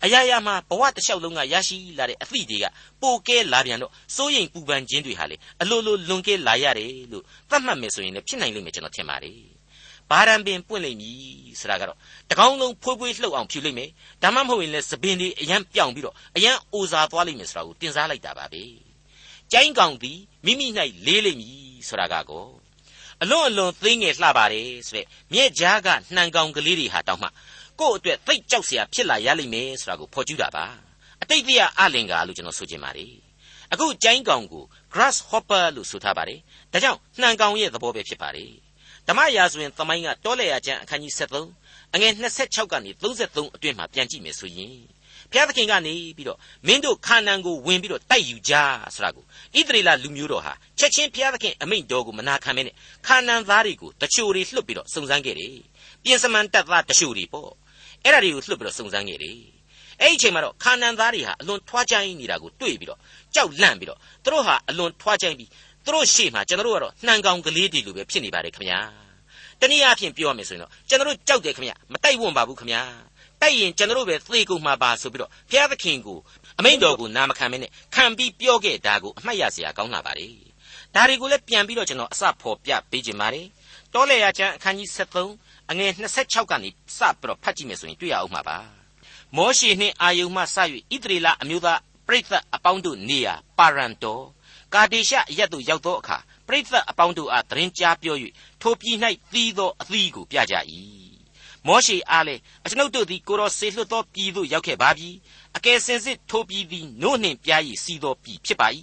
[0.05, 2.67] အရာရာမှာဘဝတစ်လျှောက်လုံးကရရှိလာတဲ့အသည့်တွေက
[3.03, 9.39] ပိုကဲလာပြန်တော့စိုးရင်ပူပန်ခြင်းတွေဟာလေအလိုလိုလွန်ကဲလာရတယ်လို့သတ်မှတ်မယ်ဆိုရင်လည်းဖြစ်နိုင်လိမ့်မယ်ကျွန်တော်ထင်ပါတယ်
[10.11, 11.19] ဘာရန်ပင်ပွင့်လိမ့်မည်
[11.61, 11.99] ဆိုတာကတော့
[12.31, 13.91] တကောင်းလုံးဖွေးဖွေးလှုပ်အောင်ဖြူလိမ့်မယ်
[14.23, 18.63] ဒါမှမဟုတ်ရင်လည်းသပင်တွေအရန်ပြောင်ပြီးတော့အရန်အိုစာသွားလိမ့်မယ်ဆိုတာကိုတင်စားလိုက်တာပါပဲ
[19.53, 20.67] ကျိုင်းကောင်သည်မိမိ၌
[21.07, 22.47] လေးလိမ့်မည်ဆိုတာကကော
[23.23, 27.29] အလွန်အလွန်သိငယ်လှပါတယ်ဆိုတဲ့မြဲကြားကနှံကောင်ကလေးတွေဟာတောင်မှ
[27.80, 30.66] ကိုယ့်အတွက်သိကြောက်เสียဖြစ်လာရလိမ့်မယ်ဆိုတာကိုဖော်ကျူးတာပါ
[31.22, 33.14] အတိတ်တရားအလင်္ကာလို့ကျွန်တော်ဆိုချင်ပါတယ်
[33.72, 36.40] အခုကျိုင်းကောင်ကို grasshopper လို့ဆိုထားပါတယ်
[36.74, 38.52] ဒါကြောင့်နှံကောင်ရဲ့သဘောပဲဖြစ်ပါတယ်
[39.08, 44.78] ဓမ္မရာဇဝင်သမိုင်းကတောလေယာကျမ်းအခန်းကြီး73အငယ်26ကနေ33အတွင်းမှာပြန်ကြည့်မယ်ဆိုရင်
[45.32, 48.54] ဘုရားသခင်ကနေပြီးတော့မင်းတို့ခါနန်ကိုဝင်ပြီးတော့တိုက်ယူကြ
[48.96, 49.24] ဆိုတာကို
[49.58, 52.76] ဣသရေလလူမျိုးတော်ဟာချက်ချင်းဘုရားသခင်အမိန့်တော်ကိုမနာခံမဲနဲ့
[53.08, 55.58] ခါနန်သားတွေကိုတချို့တွေလှုပ်ပြီးတော့စုံစမ်းခဲ့တယ်
[56.04, 57.52] ပြင်စမန်တပ်သားတချို့တွေပေါ့
[58.05, 59.37] အဲ့ဒါတွေကိုလှုပ်ပြီးတော့စုံစမ်းခဲ့တယ်
[60.01, 62.99] အဲ့ဒီအချိန်မှာတော့ခါနန်သားတွေဟာအလွန်ထွားကြိုင်းနေတာကိုတွေ့ပြီးတော့
[63.35, 65.49] ကြောက်လန့်ပြီးတော့သူတို့ဟာအလွန်ထွားကြိုင်းပြီး
[65.85, 68.81] သူတို့ရှေ့မှာကျွန်တော်တို့ကတော့နှံကောင်ကလေးတွေလိုပဲဖြစ်နေပါတယ်ခင်ဗျာ
[69.61, 72.83] တနည်းအားဖြင့်ပြောရမယ်ဆိုရင်တော့ကျွန်တော်တို့ကြောက်တယ်ခင်ဗျမတိုက်ဝွန့်ပါဘူးခင်ဗျာ
[73.41, 76.19] တိုက်ရင်ကျွန်တော်တို့ပဲသေကုန်မှာပါဆိုပြီးတော့ဘုရားသခင်ကို
[76.59, 80.29] အမိန့်တော်ကိုနာမခံမနဲ့ခံပြီးပြောခဲ့တာကိုအမှတ်ရစရာကောင်းလာပါလေ
[80.95, 83.47] ဒါတွေကိုလည်းပြန်ပြီးတော့ကျွန်တော်အစဖော်ပြပေးခြင်းပါတယ်
[83.95, 88.59] တောလေယာကျမ်းအခန်းကြီး73 အငယ်26ကနေစပြီးတော့ဖတ်ကြည့်မယ်ဆိုရင်တွေ့ရအောင်မှာပါ
[89.37, 90.57] မောရှေနှင့်အာယုန်မှစ၍
[90.95, 94.25] ဣသရေလအမျိုးသားပရိသတ်အပေါင်းတို့နေရာပါရန်တော်
[94.75, 98.17] ကာဒေရှအရက်သို့ရောက်သောအခါပရိသတ်အပေါင်းတို့အားသတင်းကြားပြော၍
[98.63, 98.97] ထိုပြည်၌
[99.33, 100.55] သီးသောအသီးကိုပြကြ၏
[101.67, 105.11] မောရှေအားလည်းအကျွန်ုပ်တို့သည်ကိုတော်စေလွှတ်သောပြည်သို့ရောက်ခဲ့ပါပြီ
[105.57, 108.69] အကယ်စင်စစ်ထိုပြည်သည်နို့နှင့်ပြားရည်စီးသောပြည်ဖြစ်ပါ၏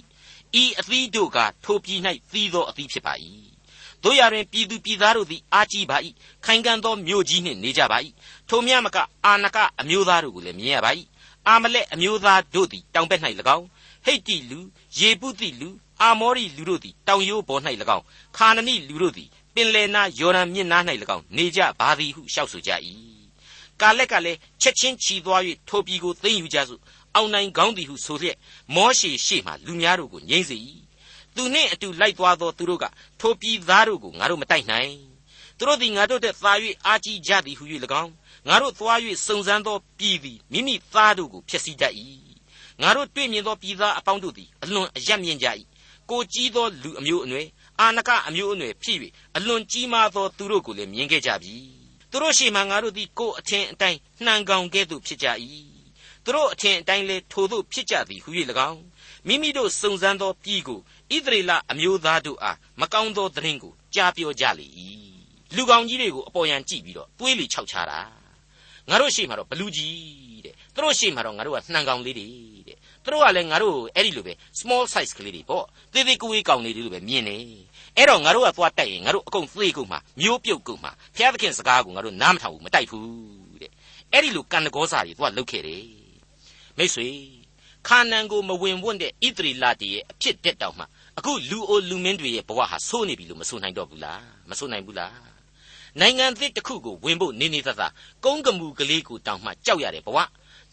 [0.61, 1.99] ဤအသီးတို့ကထိုပြည်၌
[2.31, 3.13] သီးသောအသီးဖြစ်ပါ၏
[4.03, 5.97] တို့ရတွင်ပြည်သူပြည်သားတို့သည်အာကြီးပါ၏
[6.45, 7.97] ခိုင်ခံ့သောမြို့ကြီးနှင့်နေကြပါ၏
[8.49, 10.91] ထိုမြမကအာနကအမျိုးသားတို့ကိုလည်းမြင်ရပါ၏
[11.47, 13.21] အာမလက်အမျိုးသားတို့သည်တောင်ဘက်၌၎
[13.57, 13.65] င်း
[14.05, 14.59] ဟိတ်တီလူ
[14.99, 15.69] ယေပုတိလူ
[16.01, 17.61] အာမောရိလူတို့သည်တောင်ရိုးပေါ်၌၎
[17.97, 18.05] င်း
[18.37, 20.83] ခါနနိလူတို့သည်ပင်လယ်နာယော်ဒန်မြစ်နား၌၎
[21.15, 22.71] င်းနေကြပါသည်ဟုလျှောက်ဆိုကြ၏
[23.81, 26.81] ကာလက်ကလည်းချက်ချင်းချီသွား၍ထိုပြည်ကိုသိမ်းယူကြစို့
[27.15, 28.37] အောင်နိုင်ကောင်းသည်ဟုဆိုလျက်
[28.75, 30.57] မောရှေရှေ့မှလူများတို့ကိုငြိမ့်စေ၏
[31.35, 32.85] သူနှင့်အတူလိုက်သွားသောသူတို့က
[33.19, 34.93] ထိုပြည်သားတို့ကိုငါတို့မတိုက်နိုင်
[35.57, 36.53] သူတို့သည်ငါတို့တဲ့သာ၍
[36.85, 37.63] အာကြီးကြသည်ဟု၍၎
[38.01, 38.11] င်း
[38.47, 41.93] ငါတို့သွား၍စုံစမ်းသောပြည်သည်မိမိသားတို့ကိုဖျက်ဆီးတတ်၏
[42.81, 45.47] ငါတို့တွေ့မြင်သောပြည်သားအပေါင်းတို့သည်အလွန်အယက်မြင့်ကြ၏
[46.09, 47.47] ကိုကြီးသောလူအမျိုးအနွယ်
[47.79, 48.97] အာနကအမျိုးအနွယ်ဖြစ်၍
[49.37, 51.55] အလွန်ကြီးမားသောသူတို့ကိုလည်းမြင်ခဲ့ကြပြီ
[52.11, 55.27] သူတို့ရှေ့မှငါတို့သည်ကိုယ်အထင်အတိုင်းနှံကောင်ကဲ့သို့ဖြစ်ကြ၏
[56.25, 58.29] သူတို့အထင်အတိုင်းလဲထိုသို့ဖြစ်ကြသည်ဟု၍၎
[58.69, 58.81] င်း
[59.27, 60.79] မိမိတို့စုံစမ်းသောပြည်ကို
[61.15, 64.67] ဣသရေလအမျိုးသားတို့အားမကောင်းသောသတင်းကိုကြားပြောကြလေ၏
[65.55, 67.99] လူကောင်ကြီးတွေကိုအပေါ်ယံကြည့်ပြီးတော့သွေးလီခြောက်ချတာ
[68.89, 72.27] ငါတို့ရှေ့မှာတော့ဘလူးကြီးတဲ့သူတို့ရှေ့မှာတော့ငါတို့ကနှံကောင်လေးတွေ
[72.67, 77.37] တဲ့သူတို့ကလည်းငါတို့အဲ့ဒီလိုပဲ small size ကလေးတွေပေါ့သေးသေးကိုယ်ကောင်လေးတွေလိုပဲမြင်နေ
[77.97, 83.71] အဲ့တော့ငါတို့ကသွားတိုက်ရင်ငါတို့အကုန်သေကုန်မှာမျိုးပြုတ်ကုန်မှာဘုရားသခင်စကားကိုငါတို့နားမထောင်ဘူးမတိုက်ဘူးတဲ့
[84.11, 85.85] အဲ့ဒီလိုကံတကောစာတွေသွားလုတ်ခဲ့တယ်
[86.77, 87.07] မိတ်ဆွေ
[87.87, 90.85] ခါနန်ကိုမဝင်ဝွင့်တဲ့ဣသရီလတည်းရဲ့အဖြစ်တက်တောင်မှ
[91.19, 95.15] အခုလူအိုလူမင်းတွေရဲ့ဘဝဟာဆိုးနေပြီလို့မဆိုနိုင်တော့ဘူးလားမဆိုနိုင်ဘူးလား
[95.99, 97.87] နိုင်ငံသစ်တစ်ခုကိုဝင်ဖို့နေနေသက်သာ
[98.25, 100.17] ကုန်းကမူကလေးကိုတောင်မှကြောက်ရတဲ့ဘဝ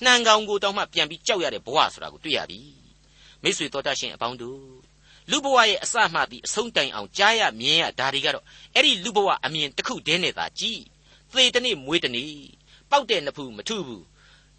[0.05, 2.61] နှံကောင်ကိုတောင်မှပြန်ပြီးကြောက်ရတဲ့ဘဝဆိုတာကိုတွေ့ရပြီ
[3.43, 4.63] မိတ်ဆွေတော်တတ်ရှင်အပေါင်းတို့
[5.31, 10.81] လူဘဝရဲ့အစမှသည်အဆုံးတိုင်အောင်ကြားရမြင်ရဒါတွေကတော့အဲ့ဒီလူဘဝအမြင်တစ်ခုတည်းနဲ့သာကြည်
[11.33, 12.33] သေတနေ့မွေးတနေ့
[12.91, 14.05] ပေါက်တဲ့နဖူးမထုဘူး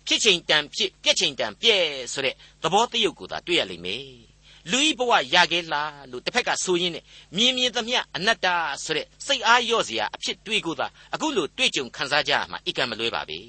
[0.07, 4.28] ဖြစ်ချိန်တန်ဖြစ်ပြက်ချိန်တန်ပြက်ဆိုတဲ့သဘောတရုပ်ကိုသာတွေ့ရလိမ့်မယ်
[4.72, 7.04] လူဤဘဝရခဲ့လားလို့တစ်ဖက်ကဆိုရင်းနဲ့
[7.38, 8.48] မြင်မြင်သမျှအနတ္တ
[8.84, 13.39] ဆိုတဲ့စိတ်အားလျော့စရာအဖြစ်တွေးကိုသာအခုလိုတွေ့ကြုံခံစားကြရမှာအကံမလွဲပါပဲ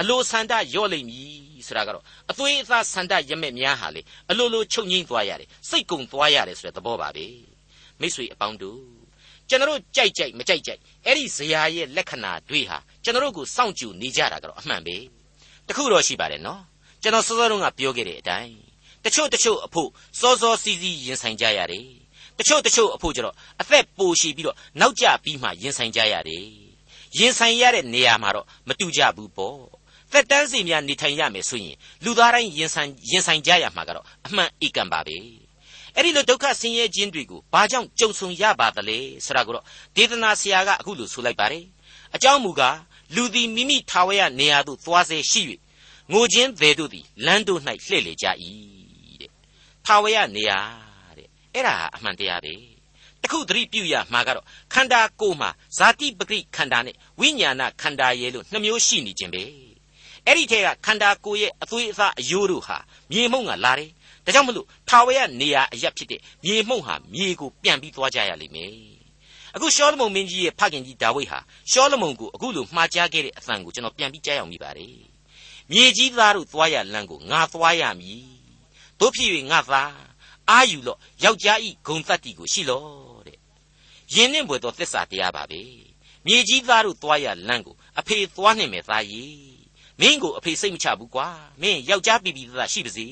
[0.00, 1.34] အလိုဆန္ဒလျော့လိမ့်မည်
[1.66, 7.26] ဆိုတာကတော့အသွေးအသားဆန္ဒရမဲ့များဟာလေအလိုလိုချုပ်ငိမ့်သွားရတယ်စိတ်ကုံသွားရတယ်ဆိုတဲ့သဘောပါပဲ
[8.00, 8.80] မိတ်ဆွေအပေါင်းတို့
[9.48, 14.96] ကျွန်တော်ကြိုက်ကြိုက်မကြိုက်ကြိုက်အဲ့ဒီဇရာရဲ့လက္ခဏာတွေဟာကျွန်တော်ကိုစောင့်ကြည့်နေကြတာကတော့အမှန်ပဲ
[15.68, 16.62] တခုတော့ရှိပါတယ်နော်
[17.02, 18.54] ကျွန်တော်စောစောတုန်းကပြောခဲ့တဲ့အတိုင်း
[19.04, 19.88] တချို့တချို့အဖို့
[20.20, 21.86] စောစောစီးစီးရင်ဆိုင်ကြရတယ်
[22.38, 26.46] တချို့တချို့အဖို့ကျတော့အသက်ပိုရှည်ပြီးတော့နောက်ကျပြီးမှရင်ဆိုင်ကြရတယ်
[27.18, 29.58] ရင်ဆိုင်ရတဲ့နေရာမှာတော့မတူကြဘူးပေါ့
[30.12, 35.16] သက်တမ်းစီများနေထိုင်ရမယ်ဆိုရင်လူသားတိုင်းရင်ဆိုင်ရင်ဆိုင်ကြရမှာကတော့အမှန်ဧကံပါပဲ
[35.94, 39.64] အဲ့ဒီလိုဒုက္ခဆင်းရဲခြင်းတွေကိုဘာကြောင့်ကြုံဆုံရပါသလဲဆိုတာကိုတော့
[39.96, 41.64] ဒေသနာဆရာကအခုလိုဆိုလိုက်ပါတယ်
[42.14, 42.78] အကြောင်းမူကား
[43.14, 45.42] လူသည်မိမိထာဝရနေရာသို့သွားစေရှိ၍
[46.12, 48.73] ငိုခြင်းသေးတို့သည်လမ်းတို့၌လှည့်လေကြ၏တဲ့
[49.86, 50.58] ထာဝရနေရာ
[51.18, 52.54] တဲ့အဲ့ဒါအမှန်တရားပဲ
[53.22, 59.42] တခုသတိပြုရမှာကတော့ခန္ဓာကိုယ်မှာဇာတိပဂိခန္ဓာနဲ့ဝိညာဏခန္ဓာရဲ့လို့နှမျိုးရှိနေခြင်းပဲ
[60.26, 62.78] အဲ့ဒီထဲကခန္ဓာကိုယ်ရဲ့အသွေးအသားအယိုးတို့ဟာ
[63.10, 63.90] မြေမှုန့်ကလာတယ်
[64.24, 68.72] ဒါကြောင့်မလို့ထာဝရနေရာအရက်ဖြစ်တဲ့မြေမှုန့်ဟာမြေကိုပြန်ပြီးသွားကြရလိမ့်မယ်
[69.54, 71.38] အခုရှောလမုန်မင်းကြီးရဲ့ဖခင်ကြီးဒါဝိဒ်ဟာ
[71.70, 74.96] ရှောလမုန်ကိုအခုလိုမှားကြားခဲ့တဲ့အသံကိုကျွန်တော်ပြန်ပြီးကြားရောက်မိပါတယ်
[75.70, 78.33] မြေကြီးသားတို့သွားရလမ်းကိုငါသွားရမည်
[79.04, 79.94] တို့ဖြစ်၍ငါသား
[80.50, 83.38] အာယူလော့ယောက်ျားဤဂုံတတ္တိကိုရှိလော့တဲ့
[84.14, 85.62] ယင်းနှင့်ဘွယ်သောသစ္စာတရားပါပဲ
[86.26, 89.36] မြေကြီးသားတို့သွားရလမ်းကိုအဖေသွားနှင့်မယ်သားကြီး
[90.00, 91.28] မင်းကိုအဖေစိတ်မချဘူးကွာ
[91.62, 93.06] မင်းယောက်ျားပြည်ပြည်သားရှိပါစေ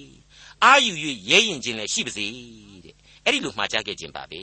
[0.64, 0.92] အာယူ၍
[1.31, 2.26] ရဲရင်ခြင်းလည်းရှိပါစေ
[2.85, 4.42] တဲ့အဲ့ဒီလိုမှားကြခဲ့ခြင်းပါပဲ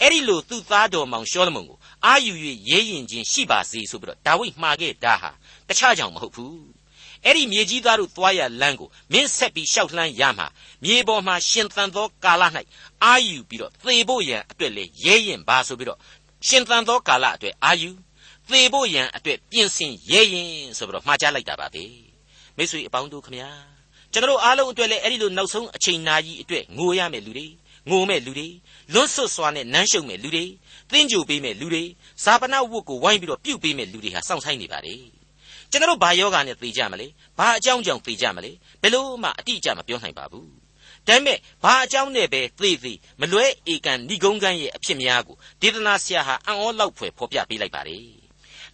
[0.00, 2.32] အဲ့ဒီလိုသူ့သားတော်မောင်ရှောလမုန်ကိုအာယူ၍
[2.70, 5.30] ရဲရင်ခြင်းရှိပါစေဆိုပြီးတော့ဒါဝိဒ်မှားခဲ့တာဟာ
[5.68, 6.77] တခြားကြောင့်မဟုတ်ဘူး
[7.24, 10.46] အဲ့ဒီမြေကြီးသားတို့သွားရလမ်းကိုမင်းဆက်ပြီးရှောက်လှမ်းရမှာ
[10.84, 12.42] မြေပေါ်မှာရှင်သန်သောကာလ၌
[13.04, 15.98] အာယူပြီးတော့သေဖို့ရန်အတွက်လေရဲရင်ပါဆိုပြီးတော့
[16.46, 17.90] ရှင်သန်သောကာလအတွက်အာယူ
[18.48, 21.84] သေဖို့ရန်အတွက်ပြင်ဆင်ရဲရင်ဆိုပြီးတော့မှားကြားလိုက်တာပါပဲ
[22.56, 23.50] မိတ်ဆွေအပေါင်းတို့ခမညာ
[24.12, 27.46] ကျွန်တော်အားလုံးအတွက်လည်းအဲ့ဒီလိုနောက်ဆုံးအချိန်နာကြီးအတွက်ငိုရမယ်လူတွေ
[27.90, 28.48] ငိုမဲ့လူတွေ
[28.92, 30.44] လွတ်ဆွတ်စွာနဲ့နမ်းရှုံမဲ့လူတွေ
[30.90, 31.82] သင်ကြိုပေးမဲ့လူတွေ
[32.24, 34.94] ဇာပနာဝတ်ကိုဝိုင်းပြီးတော့ပြုတ်ပေးမဲ့လူတွေဟာစောင့်ဆိုင်နေပါလေ
[35.70, 37.06] ကျွန်တော်ဘာယောဂာနဲ့သိကြမလဲ
[37.38, 38.50] ဘာအကြောင်းကြောင့်သိကြမလဲ
[38.82, 40.48] ဘယ်လို့မှအတိအကျမပြောနိုင်ပါဘူး
[41.06, 48.04] ဒါပေမဲ့ဘာအကြောင်းနဲ့ပဲသိသိမလွဲဧကန်ဏိဂုံးကန်းရဲ့အဖြစ်များကိုဒေသနာဆရာဟာအံ့ဩလောက်ဖွယ်ဖော်ပြပေးလိုက်ပါတယ်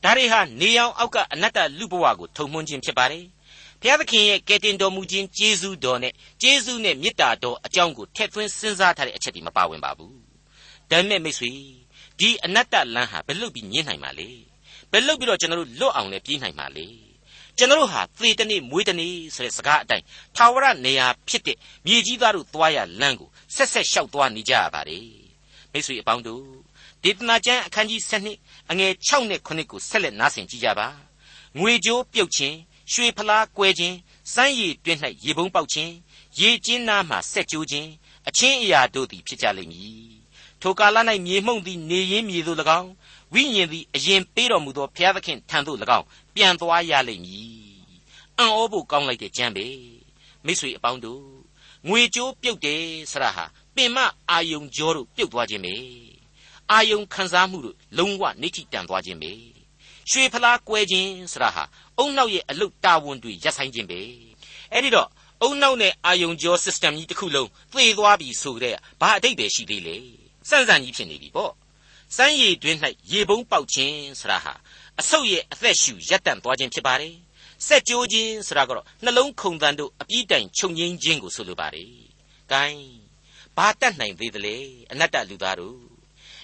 [0.02, 3.24] ဒါတွေဟာနေအောင်အောက်ကအနတ္တလူဘဝကိုထုံမွန်းခြင်းဖြစ်ပါတယ်
[3.80, 10.16] ဘုရားသခင်ရဲ့ကယ်တင်တော်မူခြင်းကျေးဇူးတော်နဲ့ကျေးဇူးနဲ့မေတ္တာတော်အကြောင်းကိုထည့်သွင်းစဉ်းစားထားတဲ့အချက်တွေမပါဝင်ပါဘူး
[10.90, 11.50] ဒါပေမဲ့မိတ်ဆွေ
[12.18, 14.28] ဒီအနတ္တလမ်းဟာဘယ်လို့ပြီးညှင်းနိုင်မှာလဲ
[14.94, 16.86] ဘယ်လို့ပြီးတော့ကျွန်တော်တို့လွတ်အောင်လဲပြေးနိုင်မှာလဲ
[17.58, 20.04] ကျွန်တော်တို့ဟာသေတနေ့မွေးတနေ့ဆိုတဲ့စကားအတိုင်း
[20.36, 25.08] ထာဝရနေရာဖြစ်တဲ့မြေကြီးသားတို့သွားရလမ်းကိုဆက်ဆက်လျှောက်သွားနေကြရပါတယ်
[25.72, 26.44] မိတ်ဆွေအပေါင်းတို့
[27.02, 28.00] ဒေသနာကျမ်းအခန်းကြီး
[28.36, 30.88] 7အငယ်6နဲ့9ကိုဆက်လက်နားဆင်ကြကြပါ
[31.58, 32.56] ငွေကြိုးပြုတ်ခြင်း
[32.92, 33.96] ရွှေဖလားကွဲခြင်း
[34.34, 35.92] စမ်းရည်တွင်း၌ရေပုံးပေါက်ခြင်း
[36.40, 37.88] ရေကျင်းနားမှဆက်ကျိုးခြင်း
[38.28, 40.14] အချင်းအရာတို့သည်ဖြစ်ကြလိမ့်မည်
[40.62, 42.90] ထိုကာလ၌မြေမှုန့်သည်နေရင်းမြေသို့၎င်း
[43.32, 47.54] ဝိညာဉ်သည်အရင်ပေးတော်မူသောဘုရားသခင်ထံသို့၎င်းပြန်သွားရလိမ့်မည်
[48.38, 49.66] အံ့ဩဖို့ကောင်းလိုက်တဲ့ကြံပဲ
[50.44, 51.24] မိတ်ဆွေအပေါင်းတို့
[51.88, 52.82] ငွေကြိုးပြုတ်တယ်
[53.12, 53.98] ဆရာဟာပင်မ
[54.30, 55.74] အာယုံကြောတို့ပြုတ်သွားခြင်းပဲ
[56.70, 59.32] အာယုံခံစားမှုတို့လုံးဝနေတိတန်သွားခြင်းပဲ
[60.10, 61.64] ရွှေဖလားကွဲခြင်းဆရာဟာ
[61.98, 64.00] အုံနောက်ရဲ့အလုတ်တာဝန်တွေရပ်ဆိုင်ခြင်းပဲ
[64.72, 65.08] အဲ့ဒီတော့
[65.42, 69.96] အုံနောက်နဲ့အာယုံကြော system ကြီးတစ်ခုလုံးသေသွားပြီဆိုတဲ့ဘာအတိတ်ပဲရှိသေးလေ
[70.48, 71.52] စန့်စန့်ကြီးဖြစ်နေပြီပေါ့
[72.16, 72.78] စမ်းရည်တွင်း၌
[73.12, 74.54] ရေပုံးပေါက်ခြင်းဆရာဟာ
[75.00, 77.14] အဆုတ်ရဲ့အသက်ရှူရပ်တန့်သွားခြင်းဖြစ်ပါတယ်
[77.66, 81.92] စက်ကြိုးခြင်းဆိုတာကတော့နှလုံးခုန်တန်တို့အပြည့်တိုင်ခြုံငိမ့်ခြင်းကိုဆိုလိုပါတယ်။
[82.50, 82.84] ဂိုင်း
[83.56, 84.56] ဘာတတ်နိုင်သေးသလဲ
[84.92, 85.80] အနတ္တလူသားတို့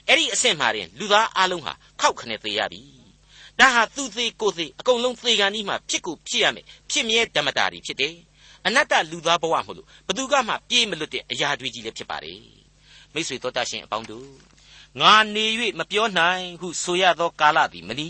[0.07, 2.83] အဲ့ဒီအဆင့်မှာရင်လူသားအလုံးဟာခောက်ခနဲ့သေးရပြီ။
[3.61, 8.15] ဒါဟာသူသေးကိုသေးအကုန်လုံးသေကန်ဒီမှာဖြစ်ကိုဖြစ်ရမယ်ဖြစ်မြဲဓမ္မတာတွေဖြစ်တယ်။
[8.67, 12.41] အနတ္တလူသားဘဝမို့လို့ဘသူကမှပြေးမလွတ်တဲ့အရာတွေကြီးလည်းဖြစ်ပါတယ်။
[13.15, 14.50] မိတ်ဆွေတော်တတ်ရှင်အပေါင်းတို့
[14.99, 15.47] ငါနေ၍
[15.79, 18.09] မပြောနိုင်ဟုဆိုရသောကာလသည်မနီ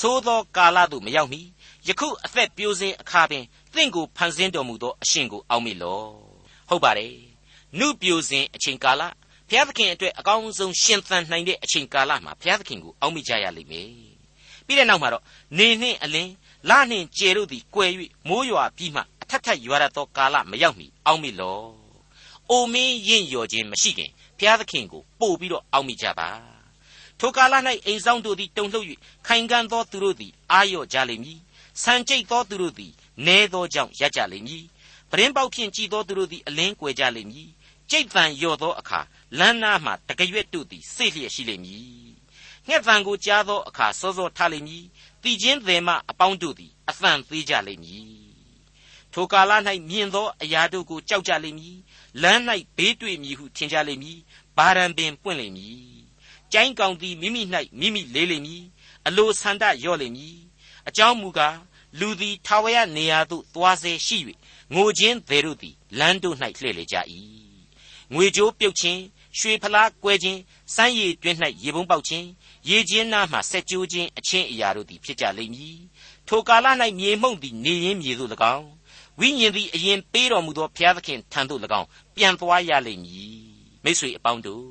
[0.00, 1.40] သို့သောကာလသို့မရောက်မီ
[1.86, 6.08] ယခုအသက်ပြိုစင်အခါပင်သင်ကိုဖန်ဆင်းတော်မူသောအရှင်ကိုအောက်မေ့လော့
[6.68, 7.14] ဟုတ်ပါတယ်
[7.78, 9.02] နုပြိုစင်အချိန်ကာလ
[9.48, 13.90] ဘုရားသခင်အတွက်အကောင်းဆုံးရှင်သန်နိုင်တဲ့အချိန်ကာလမှာဘုရားသခင်ကိုအောက်မေ့ကြရလိမ့်မယ်
[14.66, 15.24] ပြီးတဲ့နောက်မှာတော့
[15.58, 16.32] နေနှင့်အလင်း
[16.68, 17.90] လနှင့်ကျယ်တို့သည်ကွယ်၍
[18.28, 21.70] မိုးရွာပြီးမှအထက်ထက်ရွာရသောကာလမရောက်မီအောက်မေ့လော့
[22.50, 26.28] အိုမင်းရင့်လျော်ခြင်းမရှိခင် ဘုရားသခင်ကိုပို့ပြီးတော့အောက်မေ့ကြပါ
[27.20, 27.54] ထိုကာလ၌
[27.86, 28.86] အိမ်ဆောင်တို့သည်တုန်လှုပ်၍
[29.26, 31.40] ခိုင်ခံ့သောသူတို့သည်အာရော့ကြလိမ့်မည်
[31.82, 32.92] ဆံကြိတ်သောသူတို့သည်
[33.26, 34.64] နဲသောကြောင့်ရပ်ကြလိမ့်မည်
[35.10, 37.48] ပရင်ပေါက်ဖြင့်ကြည်သောသူတို့သည်အလင်းကွယ်ကြလိမ့်မည်
[37.90, 39.00] ကြိတ်တန်လျော့သောအခါ
[39.38, 42.10] လမ်းနားမှတကရွက်တို့သည်စိတ်လျက်ရှိလိမ့်မည်
[42.68, 44.84] ငှက်တန်ကိုကြားသောအခါစောစောထလိမ့်မည်
[45.22, 48.20] တည်ခြင်းသည်မှအပေါင်းတို့သည်အသံသေးကြလိမ့်မည်
[49.14, 49.52] ထိုကာလ၌
[49.90, 51.76] မြင်သောအရာတို့ကိုကြောက်ကြလိမ့်မည်
[52.22, 52.40] လမ်း၌
[52.76, 54.18] ဘေးတွေ့မည်ဟုထင်ကြလိမ့်မည်
[54.60, 55.80] ဘာရန်ပင်ပွင့်လိမ့်မည်
[56.52, 57.42] ကျိုင်းကောင်သည်မိမိ၌
[57.80, 58.64] မိမိလေးလိမ့်မည်
[59.06, 60.38] အလိုဆန္ဒလျော့လိမ့်မည်
[60.88, 61.56] အကြောင်းမူကား
[61.98, 64.18] လူသည်ထာဝရနေရာသို့သွားစေရှိ၍
[64.74, 66.96] ငိုခြင်းသေးတို့သည်လမ်းတို့၌လှည့်လေကြ၏
[68.14, 69.00] ငွေကြိုးပြုတ်ခြင်း
[69.38, 70.40] ရွှေဖလားကွဲခြင်း
[70.74, 72.26] စမ်းရည်တွင်း၌ရေပုံးပေါက်ခြင်း
[72.68, 75.78] ရေချင်းနားမှဆက်ကြိုးခြင်းအချင်းအရာတို့သည်ဖြစ်ကြလိမ့်မည်
[76.28, 76.66] ထိုကာလ၌
[76.98, 78.68] မြေမှုန့်သည်နေရင်းမြေသို့၎င်း
[79.18, 83.49] ဝိညာဉ်သည်အရင်ပေးတော်မူသောဘုရားသခင်ထံသို့၎င်းပြန်သွားရလိမ့်မည်
[83.84, 84.64] မိတ်ဆွေအပေါင်းတို့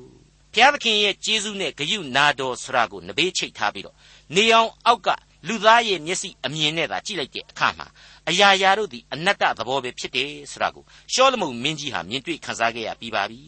[0.54, 3.96] ဘုရားသခင်ရဲ့ကျေးဇူးနဲ့ဂရုနာတော်ဆရာကိုနဘေးချိတ်ထားပြီးတော့
[4.34, 5.08] နေအောင်အောက်က
[5.48, 7.86] လူသားရဲ့မျက်စိအမြင်နဲ့သာကြည့်လိုက်တဲ့အခါမှာ
[8.28, 13.40] အရာရာတို့သည်အနတ္တသဘောပဲဖြစ်တယ်ဆိုတာကိုရှောလမုန်မင်းကြီးဟာမြင်တွေ့ခန်းစားခဲ့ရပြီးပါပြီ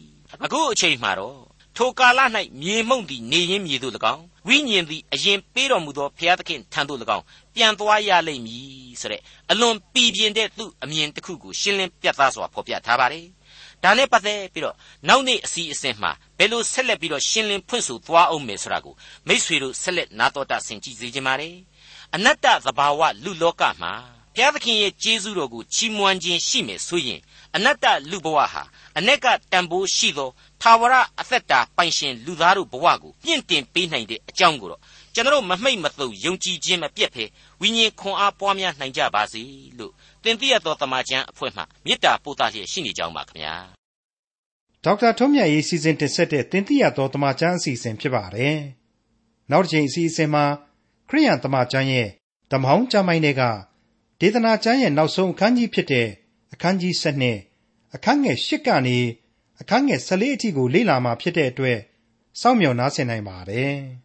[0.43, 1.37] အခုအချိန်မှာတော့
[1.77, 2.19] ထိုကာလ၌
[2.61, 7.23] မြေမှုန့်သည်နေရင်းမြေသို့၎င်းဝိညာဉ်သည်အရင်ပေးတော်မူသောဘုရားသခင်ထံသို့၎င်း
[7.55, 9.21] ပြန်သွားရလိမ့်မည်ဆိုတဲ့
[9.51, 13.25] အလွန်ပီပြင်တဲ့သူ့အမြင်တစ်ခုကိုရှင်းလင်းပြသစွာဖော်ပြထားပါတယ်
[13.83, 14.75] ဒါနဲ့ပတ်သက်ပြီးတော့
[15.07, 18.95] နောက်နေ့အစီအစဉ်မှာဘယ်လိုဆက်လက်ပြီးတော့ရှင်းလင်းဖွင့်ဆိုသွားအောင်မယ်ဆိုတာကို
[19.27, 21.55] မိษွေတို့ဆက်လက်နာတော်တာဆင်ကြည့်စေခြင်းပါတယ်
[22.15, 23.93] အနတ္တသဘာဝလူလောကမှာ
[24.35, 27.21] ဘုရားသခင်ရဲ့ကျေးဇူးတော်ကိုချီးမွမ်းခြင်းရှိမယ်ဆိုရင်
[27.55, 28.63] အနတ္တလူဘဝဟာ
[28.97, 30.29] အ ਨੇ ကတန်ဖိုးရှိသော
[30.61, 34.81] သာဝရအသက်တာပိုင်ရှင်လူသားတို့ဘဝကိုပြင့်တင်ပေးနိုင်တဲ့အကြောင်းကိုတော့
[35.13, 37.25] ကျွန်တော်မမှိတ်မသုယုံကြည်ခြင်းမပြတ်ဖဲ
[37.61, 39.41] ဝိညာဉ်ခွန်အားပွားများနိုင်ကြပါစေ
[39.77, 39.93] လို့
[40.23, 43.55] တင်ပြရသောတမန်ကျမ်းအဖွဲ့မှမေတ္တာပို့သလျက်ရှိနေကြောင်းပါခင်ဗျာ
[44.83, 48.57] ဒေါက်တာထွန်းမြတ်ရေးစီစဉ်တင်ဆက်တဲ့တင်ပြရသောတမန်ကျမ်းအစီအစဉ်ဖြစ်ပါတယ်
[49.51, 50.45] နောက်တစ်ချိန်အစီအစဉ်မှာ
[51.09, 52.07] ခရိယန်တမန်ကျမ်းရဲ့
[52.51, 53.41] ဓမ္မဟောင်းကျမ်းပိုင်းတွေက
[54.19, 56.07] ဒေသနာကျမ်းရဲ့နောက်ဆုံးအခန်းကြီးဖြစ်တဲ့
[56.53, 56.93] အခန်းကြီး
[57.43, 58.97] 7အခန်းငယ်8ကနေ
[59.61, 61.79] အခန်းငယ်14အထိကိုလေ့လာမှာဖြစ်တဲ့အတွက်
[62.41, 63.75] စောင့်မျှော်နားဆင်နိုင်ပါတယ်။